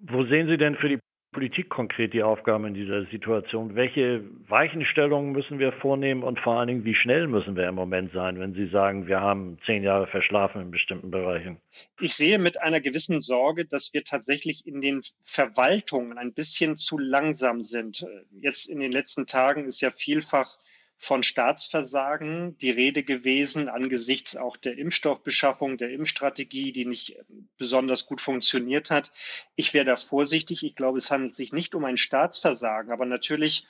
Wo 0.02 0.24
sehen 0.26 0.48
Sie 0.48 0.58
denn 0.58 0.76
für 0.76 0.90
die 0.90 1.00
Politik 1.34 1.68
konkret 1.68 2.14
die 2.14 2.24
Aufgaben 2.24 2.66
in 2.66 2.74
dieser 2.74 3.06
Situation? 3.08 3.76
Welche 3.76 4.24
Weichenstellungen 4.48 5.34
müssen 5.34 5.60
wir 5.60 5.74
vornehmen 5.74 6.24
und 6.24 6.40
vor 6.40 6.58
allen 6.58 6.70
Dingen, 6.70 6.86
wie 6.86 6.96
schnell 6.96 7.28
müssen 7.28 7.58
wir 7.58 7.68
im 7.68 7.76
Moment 7.76 8.14
sein, 8.14 8.40
wenn 8.40 8.54
Sie 8.54 8.68
sagen, 8.68 9.08
wir 9.08 9.20
haben 9.20 9.58
zehn 9.66 9.84
Jahre 9.84 10.08
verschlafen 10.08 10.62
in 10.62 10.72
bestimmten 10.72 11.12
Bereichen? 11.12 11.58
Ich 12.00 12.16
sehe 12.16 12.40
mit 12.40 12.62
einer 12.62 12.80
gewissen 12.80 13.20
Sorge, 13.20 13.66
dass 13.66 13.94
wir 13.94 14.06
tatsächlich 14.06 14.66
in 14.66 14.80
den 14.80 15.02
Verwaltungen 15.24 16.18
ein 16.18 16.32
bisschen 16.32 16.78
zu 16.78 16.98
langsam 16.98 17.64
sind. 17.64 18.08
Jetzt 18.40 18.70
in 18.70 18.80
den 18.80 18.94
letzten 18.94 19.28
Tagen 19.28 19.66
ist 19.66 19.82
ja 19.82 19.92
vielfach 19.92 20.58
von 20.98 21.24
Staatsversagen 21.24 22.58
die 22.58 22.72
Rede 22.72 23.04
gewesen 23.04 23.70
angesichts 23.70 24.38
auch 24.38 24.58
der 24.58 24.78
Impfstoffbeschaffung, 24.78 25.78
der 25.78 25.92
Impfstrategie, 25.92 26.72
die 26.72 26.86
nicht 26.86 27.18
besonders 27.58 28.06
gut 28.06 28.22
funktioniert 28.22 28.92
hat. 28.92 29.12
Ich 29.56 29.74
wäre 29.74 29.86
da 29.86 29.96
vorsichtig. 29.98 30.64
Ich 30.64 30.76
glaube, 30.76 30.98
es 30.98 31.12
handelt 31.12 31.36
sich 31.36 31.52
nicht 31.52 31.76
um 31.76 31.86
ein 31.86 31.98
Staatsversagen, 31.98 32.92
aber 32.92 33.06
natürlich 33.06 33.68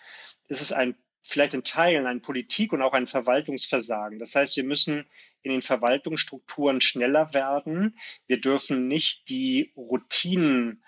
ist 0.47 0.61
es 0.61 0.71
ein 0.71 0.95
vielleicht 1.27 1.55
in 1.55 1.63
Teilen 1.63 2.05
ein 2.05 2.21
Politik- 2.21 2.71
und 2.71 2.83
auch 2.83 2.93
ein 2.93 3.07
Verwaltungsversagen. 3.07 4.19
Das 4.19 4.35
heißt, 4.35 4.55
wir 4.57 4.63
müssen 4.63 5.07
in 5.41 5.51
den 5.51 5.63
Verwaltungsstrukturen 5.63 6.81
schneller 6.81 7.33
werden. 7.33 7.97
Wir 8.27 8.39
dürfen 8.39 8.87
nicht 8.87 9.27
die 9.29 9.73
Routinen 9.75 10.83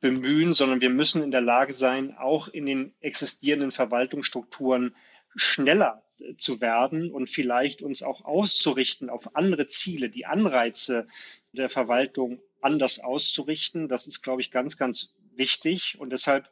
bemühen, 0.00 0.54
sondern 0.54 0.80
wir 0.80 0.90
müssen 0.90 1.22
in 1.22 1.32
der 1.32 1.40
Lage 1.40 1.72
sein, 1.72 2.16
auch 2.16 2.48
in 2.48 2.66
den 2.66 2.94
existierenden 3.00 3.72
Verwaltungsstrukturen 3.72 4.94
schneller 5.36 6.02
zu 6.36 6.60
werden 6.60 7.10
und 7.10 7.28
vielleicht 7.28 7.82
uns 7.82 8.02
auch 8.02 8.24
auszurichten 8.24 9.10
auf 9.10 9.34
andere 9.34 9.66
Ziele, 9.66 10.08
die 10.08 10.26
Anreize 10.26 11.08
der 11.52 11.68
Verwaltung 11.68 12.40
anders 12.60 13.00
auszurichten. 13.00 13.88
Das 13.88 14.06
ist, 14.06 14.22
glaube 14.22 14.40
ich, 14.40 14.50
ganz, 14.50 14.76
ganz 14.76 15.14
wichtig. 15.34 15.96
Und 15.98 16.10
deshalb 16.10 16.50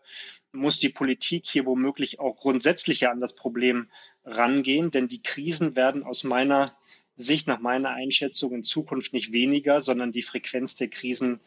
muss 0.53 0.79
die 0.79 0.89
Politik 0.89 1.47
hier 1.47 1.67
womöglich 1.67 2.19
auch 2.19 2.37
grundsätzlicher 2.37 3.11
an 3.11 3.21
das 3.21 3.37
Problem 3.37 3.89
rangehen, 4.25 4.91
denn 4.91 5.09
die 5.09 5.23
Krisen 5.23 5.77
werden 5.77 6.03
aus 6.03 6.25
meiner 6.25 6.77
Sicht, 7.17 7.47
nach 7.47 7.61
meiner 7.61 7.91
Einschätzung 7.91 8.55
in 8.55 8.65
Zukunft 8.65 9.13
nicht 9.13 9.33
weniger, 9.33 9.83
sondern 9.83 10.13
die 10.13 10.23
Frequenz 10.23 10.77
der 10.77 10.89
Krisen 10.89 11.41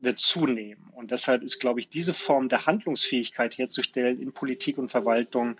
wird 0.00 0.18
zunehmen. 0.18 0.88
Und 0.92 1.10
deshalb 1.10 1.42
ist, 1.42 1.60
glaube 1.60 1.80
ich, 1.80 1.88
diese 1.88 2.14
Form 2.14 2.48
der 2.48 2.66
Handlungsfähigkeit 2.66 3.58
herzustellen 3.58 4.20
in 4.20 4.32
Politik 4.32 4.78
und 4.78 4.88
Verwaltung 4.88 5.56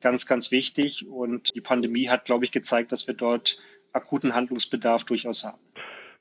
ganz, 0.00 0.26
ganz 0.26 0.50
wichtig. 0.50 1.06
Und 1.08 1.54
die 1.54 1.60
Pandemie 1.60 2.08
hat, 2.08 2.24
glaube 2.24 2.44
ich, 2.44 2.52
gezeigt, 2.52 2.92
dass 2.92 3.06
wir 3.06 3.14
dort 3.14 3.60
akuten 3.92 4.34
Handlungsbedarf 4.34 5.04
durchaus 5.04 5.44
haben. 5.44 5.58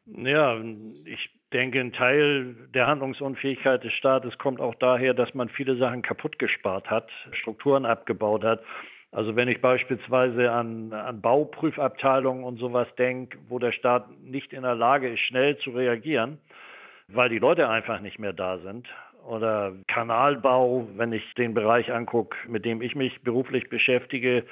Ja, 0.06 0.60
ich 1.06 1.30
denke, 1.54 1.80
ein 1.80 1.94
Teil 1.94 2.56
der 2.74 2.88
Handlungsunfähigkeit 2.88 3.84
des 3.84 3.94
Staates 3.94 4.38
kommt 4.38 4.60
auch 4.60 4.76
daher, 4.76 5.14
dass 5.14 5.34
man 5.34 5.50
viele 5.50 5.78
Sachen 5.78 6.02
kaputt 6.02 6.40
gespart 6.40 6.90
hat, 6.90 7.10
Strukturen 7.32 7.86
abgebaut 7.86 8.44
hat. 8.44 8.64
Also 9.12 9.36
wenn 9.36 9.48
ich 9.48 9.62
beispielsweise 9.62 10.52
an, 10.52 10.94
an 10.94 11.22
Bauprüfabteilungen 11.22 12.44
und 12.44 12.60
sowas 12.60 12.88
denke, 12.98 13.38
wo 13.48 13.58
der 13.58 13.72
Staat 13.72 14.10
nicht 14.22 14.54
in 14.54 14.62
der 14.62 14.76
Lage 14.76 15.10
ist, 15.10 15.22
schnell 15.22 15.58
zu 15.58 15.72
reagieren, 15.72 16.38
weil 17.08 17.30
die 17.30 17.40
Leute 17.40 17.70
einfach 17.70 18.02
nicht 18.02 18.20
mehr 18.20 18.34
da 18.34 18.60
sind. 18.60 18.88
Oder 19.30 19.76
Kanalbau, 19.88 20.88
wenn 20.96 21.14
ich 21.14 21.36
den 21.36 21.54
Bereich 21.54 21.92
angucke, 21.92 22.36
mit 22.48 22.66
dem 22.66 22.82
ich 22.82 22.96
mich 22.96 23.22
beruflich 23.22 23.70
beschäftige, 23.70 24.44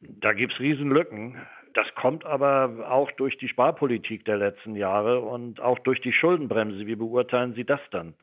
da 0.00 0.32
gibt 0.34 0.52
es 0.52 0.60
Riesenlücken 0.60 1.36
Das 1.74 1.92
kommt 1.96 2.24
aber 2.24 2.88
auch 2.88 3.10
durch 3.10 3.38
die 3.38 3.48
Sparpolitik 3.48 4.24
der 4.24 4.36
letzten 4.36 4.76
Jahre 4.76 5.20
und 5.20 5.58
auch 5.58 5.80
durch 5.80 6.00
die 6.00 6.12
Schuldenbremse. 6.12 6.86
Wie 6.86 6.94
beurteilen 6.94 7.54
Sie 7.54 7.64
das 7.64 7.80
dann? 7.90 8.14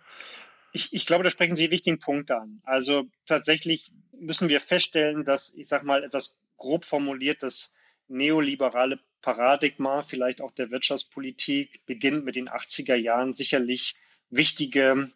Ich, 0.71 0.93
ich 0.93 1.05
glaube, 1.05 1.25
da 1.25 1.29
sprechen 1.29 1.57
Sie 1.57 1.63
einen 1.63 1.71
wichtigen 1.71 1.99
Punkt 1.99 2.31
an. 2.31 2.61
Also 2.63 3.03
tatsächlich 3.25 3.91
müssen 4.17 4.47
wir 4.47 4.61
feststellen, 4.61 5.25
dass, 5.25 5.53
ich 5.55 5.67
sage 5.67 5.85
mal, 5.85 6.05
etwas 6.05 6.37
grob 6.55 6.85
formuliert, 6.85 7.43
das 7.43 7.75
neoliberale 8.07 8.99
Paradigma, 9.21 10.03
vielleicht 10.03 10.41
auch 10.41 10.51
der 10.51 10.71
Wirtschaftspolitik, 10.71 11.85
beginnt 11.85 12.23
mit 12.23 12.37
den 12.37 12.47
80er 12.47 12.95
Jahren 12.95 13.33
sicherlich 13.33 13.95
wichtige 14.29 15.09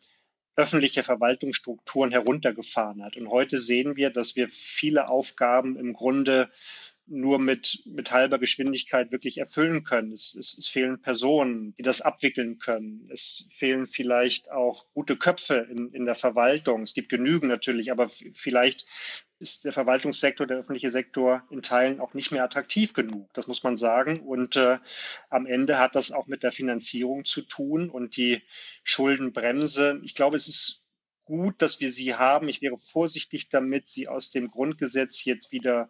öffentliche 0.56 1.04
Verwaltungsstrukturen 1.04 2.12
heruntergefahren 2.12 3.04
hat. 3.04 3.18
Und 3.18 3.30
heute 3.30 3.58
sehen 3.58 3.96
wir, 3.96 4.10
dass 4.10 4.36
wir 4.36 4.50
viele 4.50 5.10
Aufgaben 5.10 5.78
im 5.78 5.94
Grunde 5.94 6.50
nur 7.08 7.40
mit, 7.40 7.84
mit 7.86 8.12
halber 8.12 8.40
Geschwindigkeit 8.40 9.12
wirklich 9.12 9.38
erfüllen 9.38 9.84
können. 9.84 10.12
Es, 10.12 10.36
es, 10.36 10.58
es 10.58 10.68
fehlen 10.68 11.02
Personen, 11.02 11.74
die 11.78 11.84
das 11.84 12.02
abwickeln 12.02 12.58
können. 12.58 13.10
Es 13.12 13.48
fehlen 13.52 13.88
vielleicht 13.88 14.52
auch 14.52 14.86
gute 14.94 15.18
Köpfe 15.18 15.68
in, 15.70 15.92
in 15.92 16.06
der 16.06 16.16
Verwaltung. 16.16 16.84
Es 16.84 16.94
gibt 16.94 17.10
genügend 17.10 17.50
natürlich, 17.50 17.92
aber 17.92 18.10
vielleicht 18.10 18.86
ist 19.40 19.66
der 19.66 19.74
Verwaltungssektor, 19.74 20.46
der 20.46 20.58
öffentliche 20.58 20.92
Sektor 20.92 21.44
in 21.50 21.64
Teilen 21.64 22.00
auch 22.00 22.14
nicht 22.14 22.32
mehr 22.32 22.44
attraktiv 22.44 22.94
genug. 22.94 23.34
Das 23.34 23.48
muss 23.48 23.64
man 23.64 23.76
sagen. 23.76 24.22
Und 24.22 24.56
äh, 24.56 24.78
am 25.30 25.46
Ende 25.46 25.80
hat 25.80 25.96
das 25.96 26.12
auch 26.12 26.28
mit 26.28 26.44
der 26.44 26.52
Finanzierung 26.52 27.26
zu 27.26 27.42
tun 27.42 27.90
und 27.90 28.16
die 28.16 28.42
Schuldenbremse. 28.84 30.00
Ich 30.04 30.16
glaube, 30.16 30.38
es 30.38 30.48
ist 30.48 30.82
gut, 31.26 31.62
dass 31.62 31.80
wir 31.80 31.92
sie 31.92 32.16
haben. 32.16 32.50
Ich 32.50 32.62
wäre 32.62 32.78
vorsichtig 32.78 33.50
damit, 33.50 33.88
sie 33.88 34.08
aus 34.08 34.32
dem 34.32 34.52
Grundgesetz 34.52 35.26
jetzt 35.26 35.52
wieder 35.52 35.90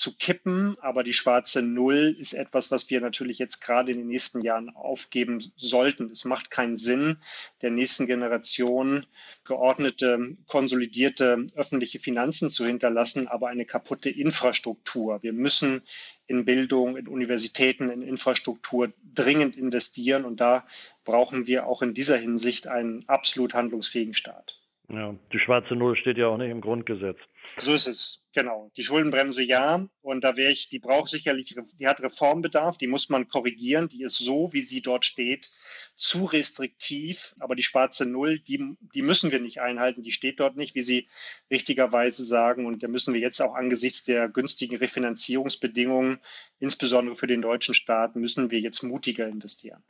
zu 0.00 0.16
kippen. 0.16 0.76
Aber 0.80 1.04
die 1.04 1.12
schwarze 1.12 1.62
Null 1.62 2.16
ist 2.18 2.32
etwas, 2.32 2.70
was 2.70 2.90
wir 2.90 3.00
natürlich 3.00 3.38
jetzt 3.38 3.60
gerade 3.60 3.92
in 3.92 3.98
den 3.98 4.08
nächsten 4.08 4.40
Jahren 4.40 4.70
aufgeben 4.70 5.40
sollten. 5.56 6.10
Es 6.10 6.24
macht 6.24 6.50
keinen 6.50 6.76
Sinn, 6.76 7.18
der 7.62 7.70
nächsten 7.70 8.06
Generation 8.06 9.06
geordnete, 9.44 10.36
konsolidierte 10.46 11.46
öffentliche 11.54 12.00
Finanzen 12.00 12.50
zu 12.50 12.66
hinterlassen, 12.66 13.28
aber 13.28 13.48
eine 13.48 13.66
kaputte 13.66 14.10
Infrastruktur. 14.10 15.22
Wir 15.22 15.32
müssen 15.32 15.82
in 16.26 16.44
Bildung, 16.44 16.96
in 16.96 17.06
Universitäten, 17.06 17.90
in 17.90 18.02
Infrastruktur 18.02 18.92
dringend 19.14 19.56
investieren. 19.56 20.24
Und 20.24 20.40
da 20.40 20.64
brauchen 21.04 21.46
wir 21.46 21.66
auch 21.66 21.82
in 21.82 21.92
dieser 21.92 22.16
Hinsicht 22.16 22.66
einen 22.66 23.06
absolut 23.08 23.52
handlungsfähigen 23.52 24.14
Staat. 24.14 24.60
Ja, 24.92 25.14
die 25.32 25.38
schwarze 25.38 25.76
Null 25.76 25.94
steht 25.94 26.18
ja 26.18 26.26
auch 26.26 26.36
nicht 26.36 26.50
im 26.50 26.60
Grundgesetz. 26.60 27.18
So 27.58 27.72
ist 27.72 27.86
es, 27.86 28.24
genau. 28.34 28.72
Die 28.76 28.82
Schuldenbremse 28.82 29.44
ja. 29.44 29.86
Und 30.02 30.24
da 30.24 30.36
wäre 30.36 30.50
ich, 30.50 30.68
die 30.68 30.80
braucht 30.80 31.08
sicherlich, 31.08 31.54
die 31.78 31.86
hat 31.86 32.02
Reformbedarf, 32.02 32.76
die 32.76 32.88
muss 32.88 33.08
man 33.08 33.28
korrigieren. 33.28 33.88
Die 33.88 34.02
ist 34.02 34.18
so, 34.18 34.52
wie 34.52 34.62
sie 34.62 34.82
dort 34.82 35.04
steht, 35.04 35.48
zu 35.94 36.24
restriktiv. 36.24 37.36
Aber 37.38 37.54
die 37.54 37.62
schwarze 37.62 38.04
Null, 38.04 38.40
die, 38.40 38.74
die 38.92 39.02
müssen 39.02 39.30
wir 39.30 39.38
nicht 39.38 39.60
einhalten. 39.60 40.02
Die 40.02 40.10
steht 40.10 40.40
dort 40.40 40.56
nicht, 40.56 40.74
wie 40.74 40.82
Sie 40.82 41.08
richtigerweise 41.52 42.24
sagen. 42.24 42.66
Und 42.66 42.82
da 42.82 42.88
müssen 42.88 43.14
wir 43.14 43.20
jetzt 43.20 43.40
auch 43.40 43.54
angesichts 43.54 44.02
der 44.02 44.28
günstigen 44.28 44.76
Refinanzierungsbedingungen, 44.76 46.18
insbesondere 46.58 47.14
für 47.14 47.28
den 47.28 47.42
deutschen 47.42 47.74
Staat, 47.74 48.16
müssen 48.16 48.50
wir 48.50 48.58
jetzt 48.58 48.82
mutiger 48.82 49.28
investieren. 49.28 49.84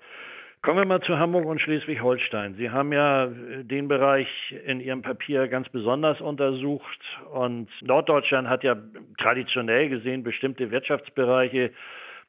Kommen 0.62 0.76
wir 0.76 0.84
mal 0.84 1.00
zu 1.00 1.18
Hamburg 1.18 1.46
und 1.46 1.58
Schleswig-Holstein. 1.58 2.54
Sie 2.56 2.68
haben 2.68 2.92
ja 2.92 3.24
äh, 3.24 3.64
den 3.64 3.88
Bereich 3.88 4.28
in 4.66 4.80
Ihrem 4.80 5.00
Papier 5.00 5.48
ganz 5.48 5.70
besonders 5.70 6.20
untersucht 6.20 7.00
und 7.32 7.70
Norddeutschland 7.80 8.46
hat 8.46 8.62
ja 8.62 8.76
traditionell 9.16 9.88
gesehen 9.88 10.22
bestimmte 10.22 10.70
Wirtschaftsbereiche, 10.70 11.70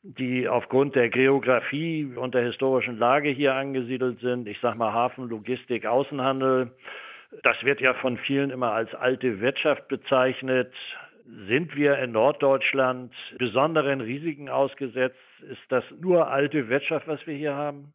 die 0.03 0.47
aufgrund 0.47 0.95
der 0.95 1.09
Geografie 1.09 2.05
und 2.05 2.33
der 2.33 2.45
historischen 2.45 2.97
Lage 2.97 3.27
hier 3.27 3.53
angesiedelt 3.53 4.21
sind. 4.21 4.47
Ich 4.47 4.61
sage 4.61 4.77
mal 4.77 4.93
Hafen, 4.93 5.27
Logistik, 5.27 5.85
Außenhandel. 5.85 6.71
Das 7.43 7.61
wird 7.65 7.81
ja 7.81 7.93
von 7.95 8.17
vielen 8.17 8.49
immer 8.49 8.71
als 8.71 8.95
alte 8.95 9.41
Wirtschaft 9.41 9.89
bezeichnet. 9.89 10.73
Sind 11.47 11.75
wir 11.75 11.97
in 11.97 12.13
Norddeutschland 12.13 13.13
besonderen 13.37 13.99
Risiken 13.99 14.47
ausgesetzt? 14.47 15.19
Ist 15.49 15.63
das 15.67 15.83
nur 15.99 16.29
alte 16.29 16.69
Wirtschaft, 16.69 17.09
was 17.09 17.27
wir 17.27 17.35
hier 17.35 17.55
haben? 17.55 17.93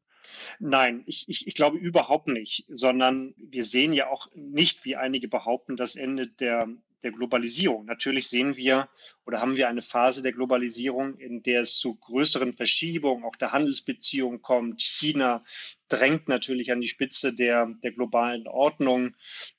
Nein, 0.59 1.03
ich, 1.07 1.29
ich, 1.29 1.47
ich 1.47 1.55
glaube 1.55 1.79
überhaupt 1.79 2.29
nicht, 2.29 2.65
sondern 2.69 3.35
wir 3.37 3.65
sehen 3.65 3.93
ja 3.93 4.09
auch 4.09 4.29
nicht, 4.35 4.85
wie 4.85 4.97
einige 4.97 5.29
behaupten, 5.29 5.77
das 5.77 5.97
Ende 5.97 6.29
der, 6.29 6.69
der 7.03 7.13
Globalisierung. 7.13 7.85
Natürlich 7.85 8.29
sehen 8.29 8.57
wir 8.57 8.89
oder 9.27 9.41
haben 9.41 9.57
wir 9.57 9.69
eine 9.69 9.83
Phase 9.83 10.23
der 10.23 10.33
Globalisierung, 10.33 11.17
in 11.19 11.43
der 11.43 11.63
es 11.63 11.77
zu 11.77 11.95
größeren 11.95 12.55
Verschiebungen 12.55 13.25
auch 13.25 13.37
der 13.37 13.53
Handelsbeziehungen 13.53 14.43
kommt. 14.43 14.83
China 14.83 15.45
drängt 15.89 16.29
natürlich 16.29 16.73
an 16.73 16.81
die 16.81 16.89
Spitze 16.89 17.35
der, 17.35 17.67
der 17.83 17.93
globalen 17.93 18.47
Ordnung. 18.47 19.17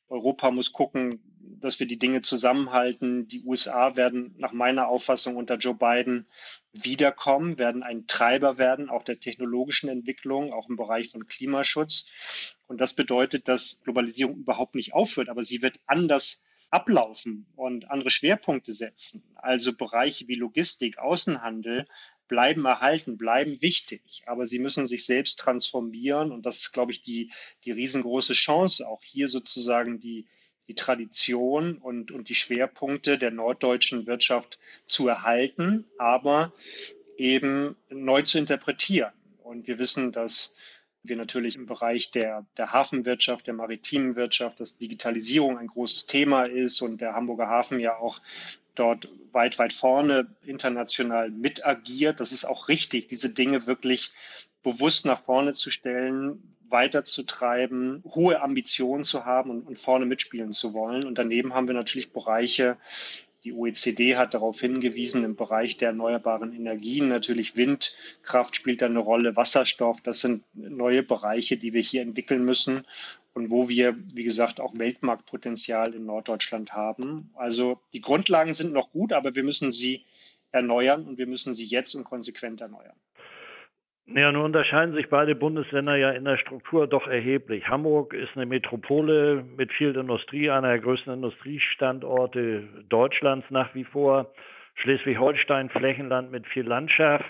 Europa 0.09 0.51
muss 0.51 0.73
gucken, 0.73 1.21
dass 1.59 1.79
wir 1.79 1.87
die 1.87 1.97
Dinge 1.97 2.21
zusammenhalten. 2.21 3.27
Die 3.27 3.43
USA 3.43 3.95
werden 3.95 4.35
nach 4.37 4.53
meiner 4.53 4.87
Auffassung 4.87 5.35
unter 5.35 5.55
Joe 5.55 5.75
Biden 5.75 6.27
wiederkommen, 6.73 7.57
werden 7.57 7.83
ein 7.83 8.07
Treiber 8.07 8.57
werden, 8.57 8.89
auch 8.89 9.03
der 9.03 9.19
technologischen 9.19 9.89
Entwicklung, 9.89 10.53
auch 10.53 10.69
im 10.69 10.75
Bereich 10.75 11.09
von 11.11 11.27
Klimaschutz. 11.27 12.07
Und 12.67 12.81
das 12.81 12.93
bedeutet, 12.93 13.47
dass 13.47 13.81
Globalisierung 13.83 14.37
überhaupt 14.37 14.75
nicht 14.75 14.93
aufhört, 14.93 15.29
aber 15.29 15.43
sie 15.43 15.61
wird 15.61 15.79
anders 15.85 16.43
ablaufen 16.69 17.47
und 17.55 17.89
andere 17.89 18.09
Schwerpunkte 18.09 18.73
setzen. 18.73 19.23
Also 19.35 19.73
Bereiche 19.73 20.27
wie 20.27 20.35
Logistik, 20.35 20.97
Außenhandel 20.97 21.87
bleiben 22.27 22.65
erhalten, 22.65 23.17
bleiben 23.17 23.61
wichtig, 23.61 24.23
aber 24.25 24.45
sie 24.45 24.59
müssen 24.59 24.85
sich 24.85 25.05
selbst 25.05 25.39
transformieren 25.39 26.31
und 26.31 26.45
das 26.45 26.59
ist, 26.59 26.73
glaube 26.73 26.91
ich, 26.91 27.01
die, 27.01 27.31
die 27.63 27.71
riesengroße 27.71 28.33
Chance, 28.33 28.87
auch 28.87 29.01
hier 29.01 29.29
sozusagen 29.29 29.99
die, 29.99 30.27
die 30.67 30.75
Tradition 30.75 31.77
und, 31.77 32.11
und 32.11 32.29
die 32.29 32.35
Schwerpunkte 32.35 33.17
der 33.17 33.31
norddeutschen 33.31 34.05
Wirtschaft 34.05 34.59
zu 34.85 35.07
erhalten, 35.07 35.85
aber 35.97 36.53
eben 37.17 37.75
neu 37.89 38.21
zu 38.21 38.37
interpretieren. 38.37 39.11
Und 39.43 39.67
wir 39.67 39.79
wissen, 39.79 40.11
dass 40.11 40.55
wir 41.03 41.15
natürlich 41.15 41.55
im 41.55 41.65
Bereich 41.65 42.11
der, 42.11 42.45
der 42.57 42.73
Hafenwirtschaft, 42.73 43.47
der 43.47 43.53
maritimen 43.53 44.15
Wirtschaft, 44.15 44.59
dass 44.59 44.77
Digitalisierung 44.77 45.57
ein 45.57 45.67
großes 45.67 46.05
Thema 46.05 46.43
ist 46.43 46.81
und 46.81 46.99
der 46.99 47.13
Hamburger 47.13 47.47
Hafen 47.47 47.79
ja 47.79 47.97
auch 47.97 48.19
dort 48.75 49.09
weit, 49.31 49.57
weit 49.57 49.73
vorne 49.73 50.27
international 50.45 51.31
mit 51.31 51.65
agiert. 51.65 52.19
Das 52.19 52.31
ist 52.31 52.45
auch 52.45 52.67
richtig, 52.67 53.07
diese 53.07 53.33
Dinge 53.33 53.67
wirklich 53.67 54.11
bewusst 54.63 55.05
nach 55.05 55.21
vorne 55.21 55.53
zu 55.53 55.71
stellen, 55.71 56.56
weiterzutreiben, 56.69 58.03
hohe 58.05 58.41
Ambitionen 58.41 59.03
zu 59.03 59.25
haben 59.25 59.49
und, 59.49 59.67
und 59.67 59.77
vorne 59.77 60.05
mitspielen 60.05 60.51
zu 60.51 60.73
wollen. 60.73 61.05
Und 61.05 61.17
daneben 61.17 61.53
haben 61.53 61.67
wir 61.67 61.75
natürlich 61.75 62.11
Bereiche, 62.11 62.77
die 63.43 63.53
OECD 63.53 64.17
hat 64.17 64.33
darauf 64.33 64.59
hingewiesen, 64.59 65.23
im 65.23 65.35
Bereich 65.35 65.77
der 65.77 65.89
erneuerbaren 65.89 66.53
Energien 66.53 67.07
natürlich 67.07 67.55
Windkraft 67.55 68.55
spielt 68.55 68.83
eine 68.83 68.99
Rolle, 68.99 69.37
Wasserstoff, 69.37 70.01
das 70.01 70.19
sind 70.19 70.43
neue 70.53 71.01
Bereiche, 71.01 71.55
die 71.55 71.71
wir 71.71 71.81
hier 71.81 72.01
entwickeln 72.01 72.43
müssen 72.43 72.85
und 73.33 73.49
wo 73.49 73.69
wir, 73.69 73.95
wie 74.13 74.23
gesagt, 74.23 74.59
auch 74.59 74.77
Weltmarktpotenzial 74.77 75.93
in 75.93 76.05
Norddeutschland 76.05 76.73
haben. 76.73 77.29
Also 77.35 77.79
die 77.93 78.01
Grundlagen 78.01 78.53
sind 78.53 78.73
noch 78.73 78.91
gut, 78.91 79.13
aber 79.13 79.35
wir 79.35 79.43
müssen 79.43 79.71
sie 79.71 80.03
erneuern 80.51 81.05
und 81.05 81.17
wir 81.17 81.27
müssen 81.27 81.53
sie 81.53 81.65
jetzt 81.65 81.95
und 81.95 82.03
konsequent 82.03 82.61
erneuern. 82.61 82.95
Ja, 84.09 84.31
nun 84.31 84.45
unterscheiden 84.45 84.95
sich 84.95 85.09
beide 85.09 85.35
Bundesländer 85.35 85.97
ja 85.97 86.11
in 86.11 86.23
der 86.23 86.37
Struktur 86.37 86.87
doch 86.87 87.07
erheblich. 87.07 87.67
Hamburg 87.67 88.13
ist 88.13 88.35
eine 88.35 88.45
Metropole 88.45 89.43
mit 89.57 89.73
viel 89.73 89.95
Industrie, 89.95 90.49
einer 90.49 90.69
der 90.69 90.79
größten 90.79 91.13
Industriestandorte 91.13 92.63
Deutschlands 92.87 93.45
nach 93.49 93.75
wie 93.75 93.83
vor. 93.83 94.31
Schleswig-Holstein 94.75 95.69
Flächenland 95.69 96.31
mit 96.31 96.47
viel 96.47 96.65
Landschaft. 96.65 97.25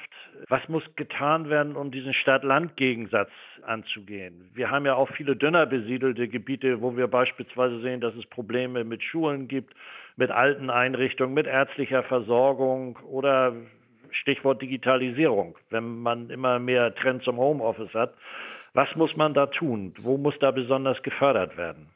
Was 0.49 0.67
muss 0.69 0.83
getan 0.95 1.49
werden, 1.49 1.75
um 1.75 1.91
diesen 1.91 2.13
Stadt-Land-Gegensatz 2.13 3.31
anzugehen? 3.65 4.51
Wir 4.53 4.69
haben 4.69 4.85
ja 4.85 4.95
auch 4.95 5.09
viele 5.09 5.35
dünner 5.35 5.65
besiedelte 5.65 6.27
Gebiete, 6.27 6.81
wo 6.81 6.95
wir 6.95 7.07
beispielsweise 7.07 7.79
sehen, 7.79 8.01
dass 8.01 8.13
es 8.15 8.25
Probleme 8.27 8.83
mit 8.83 9.01
Schulen 9.01 9.47
gibt, 9.47 9.73
mit 10.15 10.29
alten 10.29 10.69
Einrichtungen, 10.69 11.33
mit 11.33 11.47
ärztlicher 11.47 12.03
Versorgung 12.03 12.97
oder 13.09 13.55
Stichwort 14.11 14.61
Digitalisierung, 14.61 15.57
wenn 15.69 15.99
man 15.99 16.29
immer 16.29 16.59
mehr 16.59 16.93
Trend 16.95 17.23
zum 17.23 17.37
Homeoffice 17.37 17.93
hat. 17.93 18.13
Was 18.73 18.95
muss 18.95 19.15
man 19.15 19.33
da 19.33 19.47
tun? 19.47 19.93
Wo 19.99 20.17
muss 20.17 20.35
da 20.39 20.51
besonders 20.51 21.01
gefördert 21.01 21.57
werden? 21.57 21.89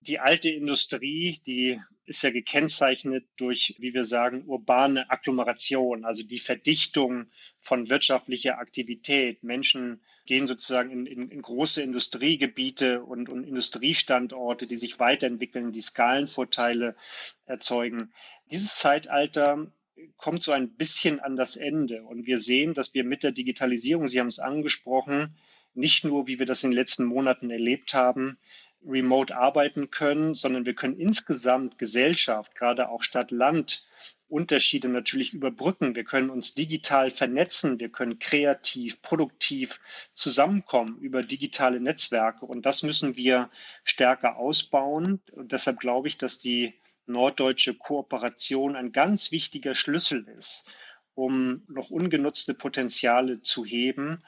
Die 0.00 0.18
alte 0.18 0.50
Industrie, 0.50 1.38
die 1.46 1.80
ist 2.06 2.22
ja 2.24 2.30
gekennzeichnet 2.30 3.24
durch, 3.36 3.76
wie 3.78 3.94
wir 3.94 4.04
sagen, 4.04 4.42
urbane 4.46 5.08
Agglomeration, 5.10 6.04
also 6.04 6.24
die 6.24 6.40
Verdichtung 6.40 7.30
von 7.60 7.88
wirtschaftlicher 7.88 8.58
Aktivität. 8.58 9.44
Menschen 9.44 10.02
gehen 10.26 10.46
sozusagen 10.46 10.90
in, 10.90 11.06
in, 11.06 11.28
in 11.28 11.40
große 11.40 11.82
Industriegebiete 11.82 13.02
und, 13.02 13.28
und 13.28 13.44
Industriestandorte, 13.44 14.66
die 14.66 14.76
sich 14.76 14.98
weiterentwickeln, 14.98 15.72
die 15.72 15.80
Skalenvorteile 15.80 16.96
erzeugen. 17.46 18.12
Dieses 18.50 18.76
Zeitalter 18.76 19.72
kommt 20.16 20.42
so 20.42 20.52
ein 20.52 20.70
bisschen 20.70 21.20
an 21.20 21.36
das 21.36 21.56
Ende. 21.56 22.02
Und 22.04 22.26
wir 22.26 22.38
sehen, 22.38 22.74
dass 22.74 22.94
wir 22.94 23.04
mit 23.04 23.22
der 23.22 23.32
Digitalisierung, 23.32 24.08
Sie 24.08 24.20
haben 24.20 24.28
es 24.28 24.38
angesprochen, 24.38 25.36
nicht 25.74 26.04
nur, 26.04 26.26
wie 26.26 26.38
wir 26.38 26.46
das 26.46 26.64
in 26.64 26.70
den 26.70 26.76
letzten 26.76 27.04
Monaten 27.04 27.50
erlebt 27.50 27.94
haben, 27.94 28.38
remote 28.84 29.36
arbeiten 29.36 29.90
können, 29.90 30.34
sondern 30.34 30.66
wir 30.66 30.74
können 30.74 30.98
insgesamt 30.98 31.78
Gesellschaft, 31.78 32.54
gerade 32.54 32.88
auch 32.88 33.02
Stadt-Land, 33.02 33.86
Unterschiede 34.28 34.88
natürlich 34.88 35.34
überbrücken. 35.34 35.94
Wir 35.94 36.04
können 36.04 36.30
uns 36.30 36.54
digital 36.54 37.10
vernetzen, 37.10 37.78
wir 37.78 37.90
können 37.90 38.18
kreativ, 38.18 39.02
produktiv 39.02 39.78
zusammenkommen 40.14 40.98
über 40.98 41.22
digitale 41.22 41.80
Netzwerke. 41.80 42.46
Und 42.46 42.64
das 42.64 42.82
müssen 42.82 43.14
wir 43.14 43.50
stärker 43.84 44.36
ausbauen. 44.36 45.20
Und 45.32 45.52
deshalb 45.52 45.80
glaube 45.80 46.08
ich, 46.08 46.16
dass 46.16 46.38
die 46.38 46.72
norddeutsche 47.06 47.74
Kooperation 47.74 48.76
ein 48.76 48.92
ganz 48.92 49.32
wichtiger 49.32 49.74
Schlüssel 49.74 50.26
ist, 50.38 50.64
um 51.14 51.62
noch 51.68 51.90
ungenutzte 51.90 52.54
Potenziale 52.54 53.42
zu 53.42 53.64
heben 53.64 54.22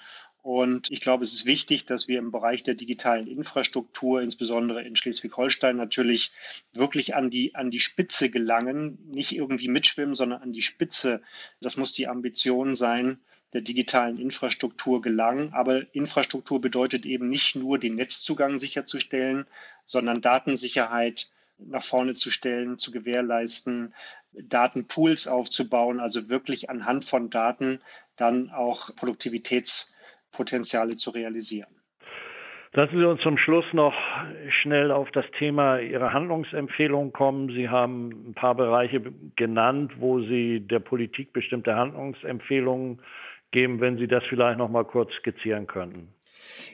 und 0.45 0.91
ich 0.91 1.01
glaube, 1.01 1.25
es 1.25 1.33
ist 1.33 1.47
wichtig, 1.47 1.87
dass 1.87 2.07
wir 2.07 2.19
im 2.19 2.31
Bereich 2.31 2.63
der 2.63 2.75
digitalen 2.75 3.27
Infrastruktur, 3.27 4.21
insbesondere 4.21 4.83
in 4.83 4.95
Schleswig-Holstein, 4.95 5.75
natürlich 5.75 6.33
wirklich 6.75 7.15
an 7.15 7.31
die, 7.31 7.55
an 7.55 7.71
die 7.71 7.81
Spitze 7.81 8.29
gelangen. 8.29 8.99
Nicht 9.11 9.35
irgendwie 9.35 9.69
mitschwimmen, 9.69 10.15
sondern 10.15 10.43
an 10.43 10.53
die 10.53 10.61
Spitze. 10.61 11.23
Das 11.63 11.79
muss 11.79 11.95
die 11.95 12.09
Ambition 12.09 12.75
sein, 12.75 13.23
der 13.55 13.63
digitalen 13.63 14.19
Infrastruktur 14.19 15.01
gelangen. 15.01 15.55
Aber 15.55 15.83
Infrastruktur 15.95 16.61
bedeutet 16.61 17.07
eben 17.07 17.31
nicht 17.31 17.57
nur, 17.57 17.79
den 17.79 17.95
Netzzugang 17.95 18.59
sicherzustellen, 18.59 19.47
sondern 19.87 20.21
Datensicherheit 20.21 21.31
nach 21.59 21.83
vorne 21.83 22.15
zu 22.15 22.31
stellen, 22.31 22.79
zu 22.79 22.91
gewährleisten, 22.91 23.95
Datenpools 24.33 25.29
aufzubauen, 25.29 26.01
also 26.01 26.29
wirklich 26.29 26.71
anhand 26.71 27.05
von 27.05 27.31
Daten 27.31 27.81
dann 28.17 28.51
auch 28.51 28.91
Produktivitäts- 28.91 29.95
Potenziale 30.35 30.97
zu 30.97 31.11
realisieren. 31.11 31.71
Lassen 32.73 32.99
Sie 32.99 33.09
uns 33.09 33.21
zum 33.21 33.39
Schluss 33.39 33.65
noch 33.73 33.95
schnell 34.49 34.91
auf 34.91 35.11
das 35.13 35.25
Thema 35.39 35.79
Ihrer 35.79 36.13
Handlungsempfehlung 36.13 37.13
kommen. 37.13 37.49
Sie 37.51 37.69
haben 37.69 38.31
ein 38.31 38.35
paar 38.35 38.57
Bereiche 38.57 39.01
genannt, 39.37 39.93
wo 39.99 40.21
Sie 40.21 40.59
der 40.59 40.81
Politik 40.81 41.33
bestimmte 41.33 41.77
Handlungsempfehlungen 41.77 43.01
geben, 43.53 43.81
wenn 43.81 43.97
Sie 43.97 44.09
das 44.09 44.25
vielleicht 44.25 44.59
noch 44.59 44.69
mal 44.69 44.85
kurz 44.85 45.13
skizzieren 45.13 45.69
könnten. 45.69 46.09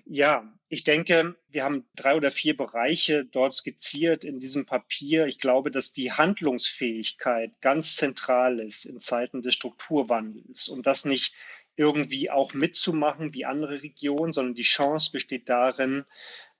Ja, 0.04 0.52
ich 0.68 0.84
denke, 0.84 1.36
wir 1.48 1.64
haben 1.64 1.86
drei 1.96 2.16
oder 2.16 2.30
vier 2.30 2.56
Bereiche 2.56 3.24
dort 3.24 3.54
skizziert 3.54 4.24
in 4.24 4.38
diesem 4.38 4.66
Papier. 4.66 5.26
Ich 5.26 5.40
glaube, 5.40 5.70
dass 5.70 5.92
die 5.92 6.12
Handlungsfähigkeit 6.12 7.52
ganz 7.60 7.96
zentral 7.96 8.60
ist 8.60 8.84
in 8.84 9.00
Zeiten 9.00 9.42
des 9.42 9.54
Strukturwandels 9.54 10.68
und 10.68 10.86
das 10.86 11.04
nicht 11.04 11.34
irgendwie 11.76 12.30
auch 12.30 12.52
mitzumachen 12.52 13.32
wie 13.34 13.44
andere 13.44 13.82
Regionen, 13.82 14.32
sondern 14.32 14.54
die 14.54 14.62
Chance 14.62 15.10
besteht 15.12 15.48
darin, 15.48 16.04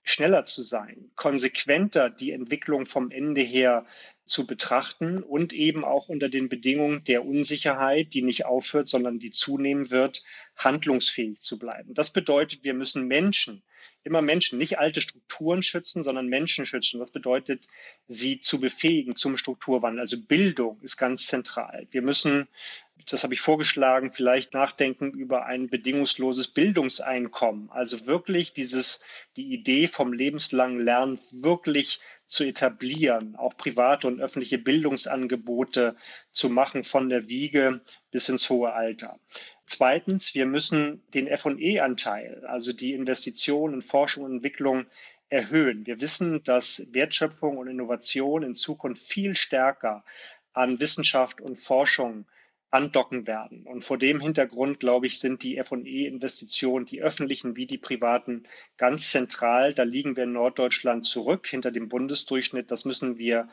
schneller 0.03 0.45
zu 0.45 0.63
sein, 0.63 1.11
konsequenter 1.15 2.09
die 2.09 2.31
Entwicklung 2.31 2.85
vom 2.85 3.11
Ende 3.11 3.41
her 3.41 3.85
zu 4.25 4.45
betrachten 4.47 5.23
und 5.23 5.53
eben 5.53 5.83
auch 5.83 6.09
unter 6.09 6.29
den 6.29 6.49
Bedingungen 6.49 7.03
der 7.03 7.25
Unsicherheit, 7.25 8.13
die 8.13 8.21
nicht 8.21 8.45
aufhört, 8.45 8.87
sondern 8.87 9.19
die 9.19 9.31
zunehmen 9.31 9.91
wird, 9.91 10.23
handlungsfähig 10.55 11.39
zu 11.39 11.59
bleiben. 11.59 11.93
Das 11.93 12.11
bedeutet, 12.11 12.63
wir 12.63 12.73
müssen 12.73 13.07
Menschen 13.07 13.63
immer 14.03 14.21
Menschen, 14.21 14.57
nicht 14.57 14.79
alte 14.79 15.01
Strukturen 15.01 15.63
schützen, 15.63 16.03
sondern 16.03 16.27
Menschen 16.27 16.65
schützen. 16.65 16.99
Das 16.99 17.11
bedeutet, 17.11 17.67
sie 18.07 18.39
zu 18.39 18.59
befähigen 18.59 19.15
zum 19.15 19.37
Strukturwandel. 19.37 19.99
Also 19.99 20.19
Bildung 20.19 20.79
ist 20.81 20.97
ganz 20.97 21.27
zentral. 21.27 21.87
Wir 21.91 22.01
müssen, 22.01 22.47
das 23.09 23.23
habe 23.23 23.33
ich 23.33 23.41
vorgeschlagen, 23.41 24.11
vielleicht 24.11 24.53
nachdenken 24.53 25.11
über 25.11 25.45
ein 25.45 25.69
bedingungsloses 25.69 26.47
Bildungseinkommen. 26.47 27.69
Also 27.69 28.05
wirklich 28.07 28.53
dieses, 28.53 29.03
die 29.35 29.53
Idee 29.53 29.87
vom 29.87 30.13
lebenslangen 30.13 30.83
Lernen 30.83 31.19
wirklich 31.31 31.99
zu 32.25 32.45
etablieren, 32.45 33.35
auch 33.35 33.57
private 33.57 34.07
und 34.07 34.21
öffentliche 34.21 34.57
Bildungsangebote 34.57 35.97
zu 36.31 36.49
machen 36.49 36.85
von 36.85 37.09
der 37.09 37.27
Wiege 37.27 37.81
bis 38.09 38.29
ins 38.29 38.49
hohe 38.49 38.71
Alter. 38.71 39.19
Zweitens, 39.73 40.35
wir 40.35 40.45
müssen 40.45 41.01
den 41.13 41.27
FE-Anteil, 41.27 42.43
also 42.45 42.73
die 42.73 42.91
Investitionen 42.91 43.75
in 43.75 43.81
Forschung 43.81 44.25
und 44.25 44.33
Entwicklung, 44.33 44.85
erhöhen. 45.29 45.85
Wir 45.85 46.01
wissen, 46.01 46.43
dass 46.43 46.89
Wertschöpfung 46.91 47.55
und 47.57 47.69
Innovation 47.69 48.43
in 48.43 48.53
Zukunft 48.53 49.01
viel 49.01 49.33
stärker 49.33 50.03
an 50.51 50.81
Wissenschaft 50.81 51.39
und 51.39 51.55
Forschung 51.55 52.25
andocken 52.69 53.27
werden. 53.27 53.65
Und 53.65 53.85
vor 53.85 53.97
dem 53.97 54.19
Hintergrund, 54.19 54.81
glaube 54.81 55.07
ich, 55.07 55.19
sind 55.19 55.41
die 55.41 55.61
FE-Investitionen, 55.63 56.85
die 56.85 57.01
öffentlichen 57.01 57.55
wie 57.55 57.65
die 57.65 57.77
privaten, 57.77 58.43
ganz 58.75 59.09
zentral. 59.09 59.73
Da 59.73 59.83
liegen 59.83 60.17
wir 60.17 60.25
in 60.25 60.33
Norddeutschland 60.33 61.05
zurück 61.05 61.47
hinter 61.47 61.71
dem 61.71 61.87
Bundesdurchschnitt. 61.87 62.71
Das 62.71 62.83
müssen 62.83 63.17
wir 63.17 63.47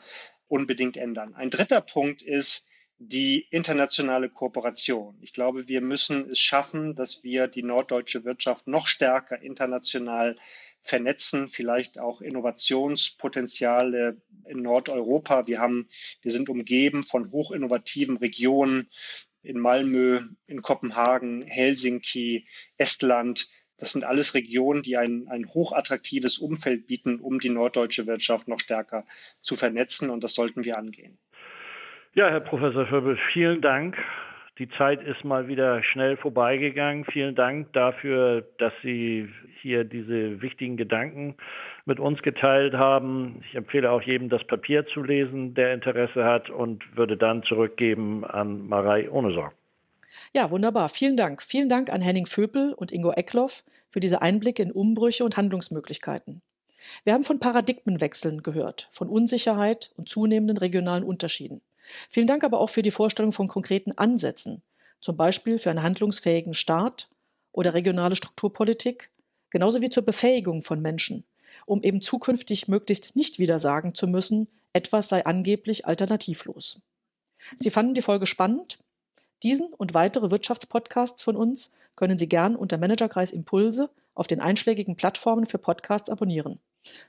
unbedingt 0.49 0.97
ändern. 0.97 1.33
Ein 1.33 1.49
dritter 1.49 1.79
Punkt 1.79 2.21
ist, 2.21 2.68
die 2.99 3.47
internationale 3.49 4.29
Kooperation. 4.29 5.17
Ich 5.21 5.31
glaube, 5.31 5.69
wir 5.69 5.79
müssen 5.79 6.29
es 6.29 6.39
schaffen, 6.39 6.95
dass 6.95 7.23
wir 7.23 7.47
die 7.47 7.63
norddeutsche 7.63 8.25
Wirtschaft 8.25 8.67
noch 8.67 8.87
stärker 8.87 9.41
international 9.41 10.35
vernetzen, 10.81 11.47
vielleicht 11.47 11.97
auch 11.97 12.19
Innovationspotenziale 12.19 14.21
in 14.45 14.61
Nordeuropa. 14.61 15.47
Wir 15.47 15.59
haben, 15.59 15.87
wir 16.21 16.31
sind 16.31 16.49
umgeben 16.49 17.03
von 17.03 17.31
hochinnovativen 17.31 18.17
Regionen 18.17 18.89
in 19.43 19.59
Malmö, 19.59 20.19
in 20.47 20.61
Kopenhagen, 20.61 21.43
Helsinki, 21.43 22.47
Estland. 22.77 23.49
Das 23.77 23.93
sind 23.93 24.03
alles 24.03 24.33
Regionen, 24.33 24.83
die 24.83 24.97
ein, 24.97 25.29
ein 25.29 25.47
hochattraktives 25.47 26.37
Umfeld 26.37 26.85
bieten, 26.85 27.21
um 27.21 27.39
die 27.39 27.47
norddeutsche 27.47 28.07
Wirtschaft 28.07 28.49
noch 28.49 28.59
stärker 28.59 29.05
zu 29.39 29.55
vernetzen. 29.55 30.09
Und 30.09 30.21
das 30.21 30.33
sollten 30.33 30.65
wir 30.65 30.77
angehen. 30.77 31.17
Ja, 32.15 32.27
Herr 32.29 32.39
Professor 32.39 32.87
Föbel, 32.87 33.17
vielen 33.31 33.61
Dank. 33.61 33.95
Die 34.57 34.67
Zeit 34.67 35.03
ist 35.03 35.23
mal 35.23 35.47
wieder 35.47 35.83
schnell 35.83 36.17
vorbeigegangen. 36.17 37.05
Vielen 37.05 37.35
Dank 37.35 37.71
dafür, 37.73 38.47
dass 38.57 38.73
Sie 38.81 39.29
hier 39.61 39.83
diese 39.83 40.41
wichtigen 40.41 40.75
Gedanken 40.75 41.35
mit 41.85 41.99
uns 41.99 42.23
geteilt 42.23 42.73
haben. 42.73 43.41
Ich 43.47 43.55
empfehle 43.55 43.91
auch 43.91 44.01
jedem, 44.01 44.27
das 44.27 44.43
Papier 44.43 44.87
zu 44.87 45.03
lesen, 45.03 45.53
der 45.53 45.71
Interesse 45.71 46.25
hat 46.25 46.49
und 46.49 46.83
würde 46.97 47.15
dann 47.15 47.43
zurückgeben 47.43 48.25
an 48.25 48.67
Marei 48.67 49.09
Ohnesorg. 49.09 49.53
Ja, 50.33 50.49
wunderbar. 50.49 50.89
Vielen 50.89 51.15
Dank. 51.15 51.43
Vielen 51.43 51.69
Dank 51.69 51.91
an 51.91 52.01
Henning 52.01 52.25
Vöpel 52.25 52.73
und 52.73 52.91
Ingo 52.91 53.11
Eckloff 53.11 53.63
für 53.87 53.99
diese 53.99 54.23
Einblicke 54.23 54.63
in 54.63 54.71
Umbrüche 54.71 55.23
und 55.23 55.37
Handlungsmöglichkeiten. 55.37 56.41
Wir 57.03 57.13
haben 57.13 57.23
von 57.23 57.39
Paradigmenwechseln 57.39 58.41
gehört, 58.41 58.89
von 58.91 59.09
Unsicherheit 59.09 59.91
und 59.95 60.09
zunehmenden 60.09 60.57
regionalen 60.57 61.03
Unterschieden. 61.03 61.61
Vielen 62.09 62.27
Dank 62.27 62.43
aber 62.43 62.59
auch 62.59 62.69
für 62.69 62.81
die 62.81 62.91
Vorstellung 62.91 63.31
von 63.31 63.47
konkreten 63.47 63.91
Ansätzen, 63.93 64.61
zum 64.99 65.17
Beispiel 65.17 65.57
für 65.57 65.69
einen 65.69 65.83
handlungsfähigen 65.83 66.53
Staat 66.53 67.09
oder 67.51 67.73
regionale 67.73 68.15
Strukturpolitik, 68.15 69.09
genauso 69.49 69.81
wie 69.81 69.89
zur 69.89 70.03
Befähigung 70.03 70.61
von 70.61 70.81
Menschen, 70.81 71.25
um 71.65 71.81
eben 71.83 72.01
zukünftig 72.01 72.67
möglichst 72.67 73.15
nicht 73.15 73.39
wieder 73.39 73.59
sagen 73.59 73.93
zu 73.93 74.07
müssen, 74.07 74.47
etwas 74.73 75.09
sei 75.09 75.25
angeblich 75.25 75.85
alternativlos. 75.85 76.81
Sie 77.57 77.71
fanden 77.71 77.93
die 77.93 78.01
Folge 78.01 78.27
spannend? 78.27 78.79
Diesen 79.43 79.73
und 79.73 79.93
weitere 79.93 80.31
Wirtschaftspodcasts 80.31 81.23
von 81.23 81.35
uns 81.35 81.73
können 81.95 82.17
Sie 82.17 82.27
gern 82.27 82.55
unter 82.55 82.77
Managerkreis 82.77 83.31
Impulse 83.31 83.89
auf 84.13 84.27
den 84.27 84.41
einschlägigen 84.41 84.95
Plattformen 84.95 85.45
für 85.45 85.57
Podcasts 85.57 86.09
abonnieren. 86.09 86.59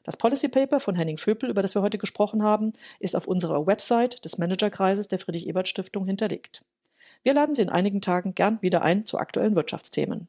Das 0.03 0.17
Policy 0.17 0.49
Paper 0.49 0.81
von 0.81 0.97
Henning 0.97 1.19
Vöpel, 1.19 1.51
über 1.51 1.63
das 1.63 1.75
wir 1.75 1.83
heute 1.83 1.99
gesprochen 1.99 2.43
haben, 2.43 2.73
ist 2.99 3.17
auf 3.17 3.27
unserer 3.27 3.67
Website 3.67 4.25
des 4.25 4.39
Managerkreises 4.39 5.09
der 5.09 5.19
Friedrich-Ebert-Stiftung 5.19 6.07
hinterlegt. 6.07 6.65
Wir 7.23 7.35
laden 7.35 7.55
Sie 7.55 7.63
in 7.63 7.69
einigen 7.69 8.01
Tagen 8.01 8.35
gern 8.35 8.61
wieder 8.63 8.83
ein 8.83 9.05
zu 9.05 9.19
aktuellen 9.19 9.55
Wirtschaftsthemen. 9.55 10.29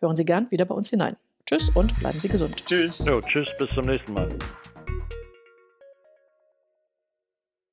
Hören 0.00 0.16
Sie 0.16 0.24
gern 0.24 0.50
wieder 0.50 0.66
bei 0.66 0.74
uns 0.74 0.90
hinein. 0.90 1.16
Tschüss 1.46 1.70
und 1.70 1.98
bleiben 2.00 2.20
Sie 2.20 2.28
gesund. 2.28 2.66
Tschüss. 2.66 3.06
Jo, 3.06 3.20
tschüss, 3.20 3.48
bis 3.58 3.70
zum 3.70 3.86
nächsten 3.86 4.12
Mal. 4.12 4.36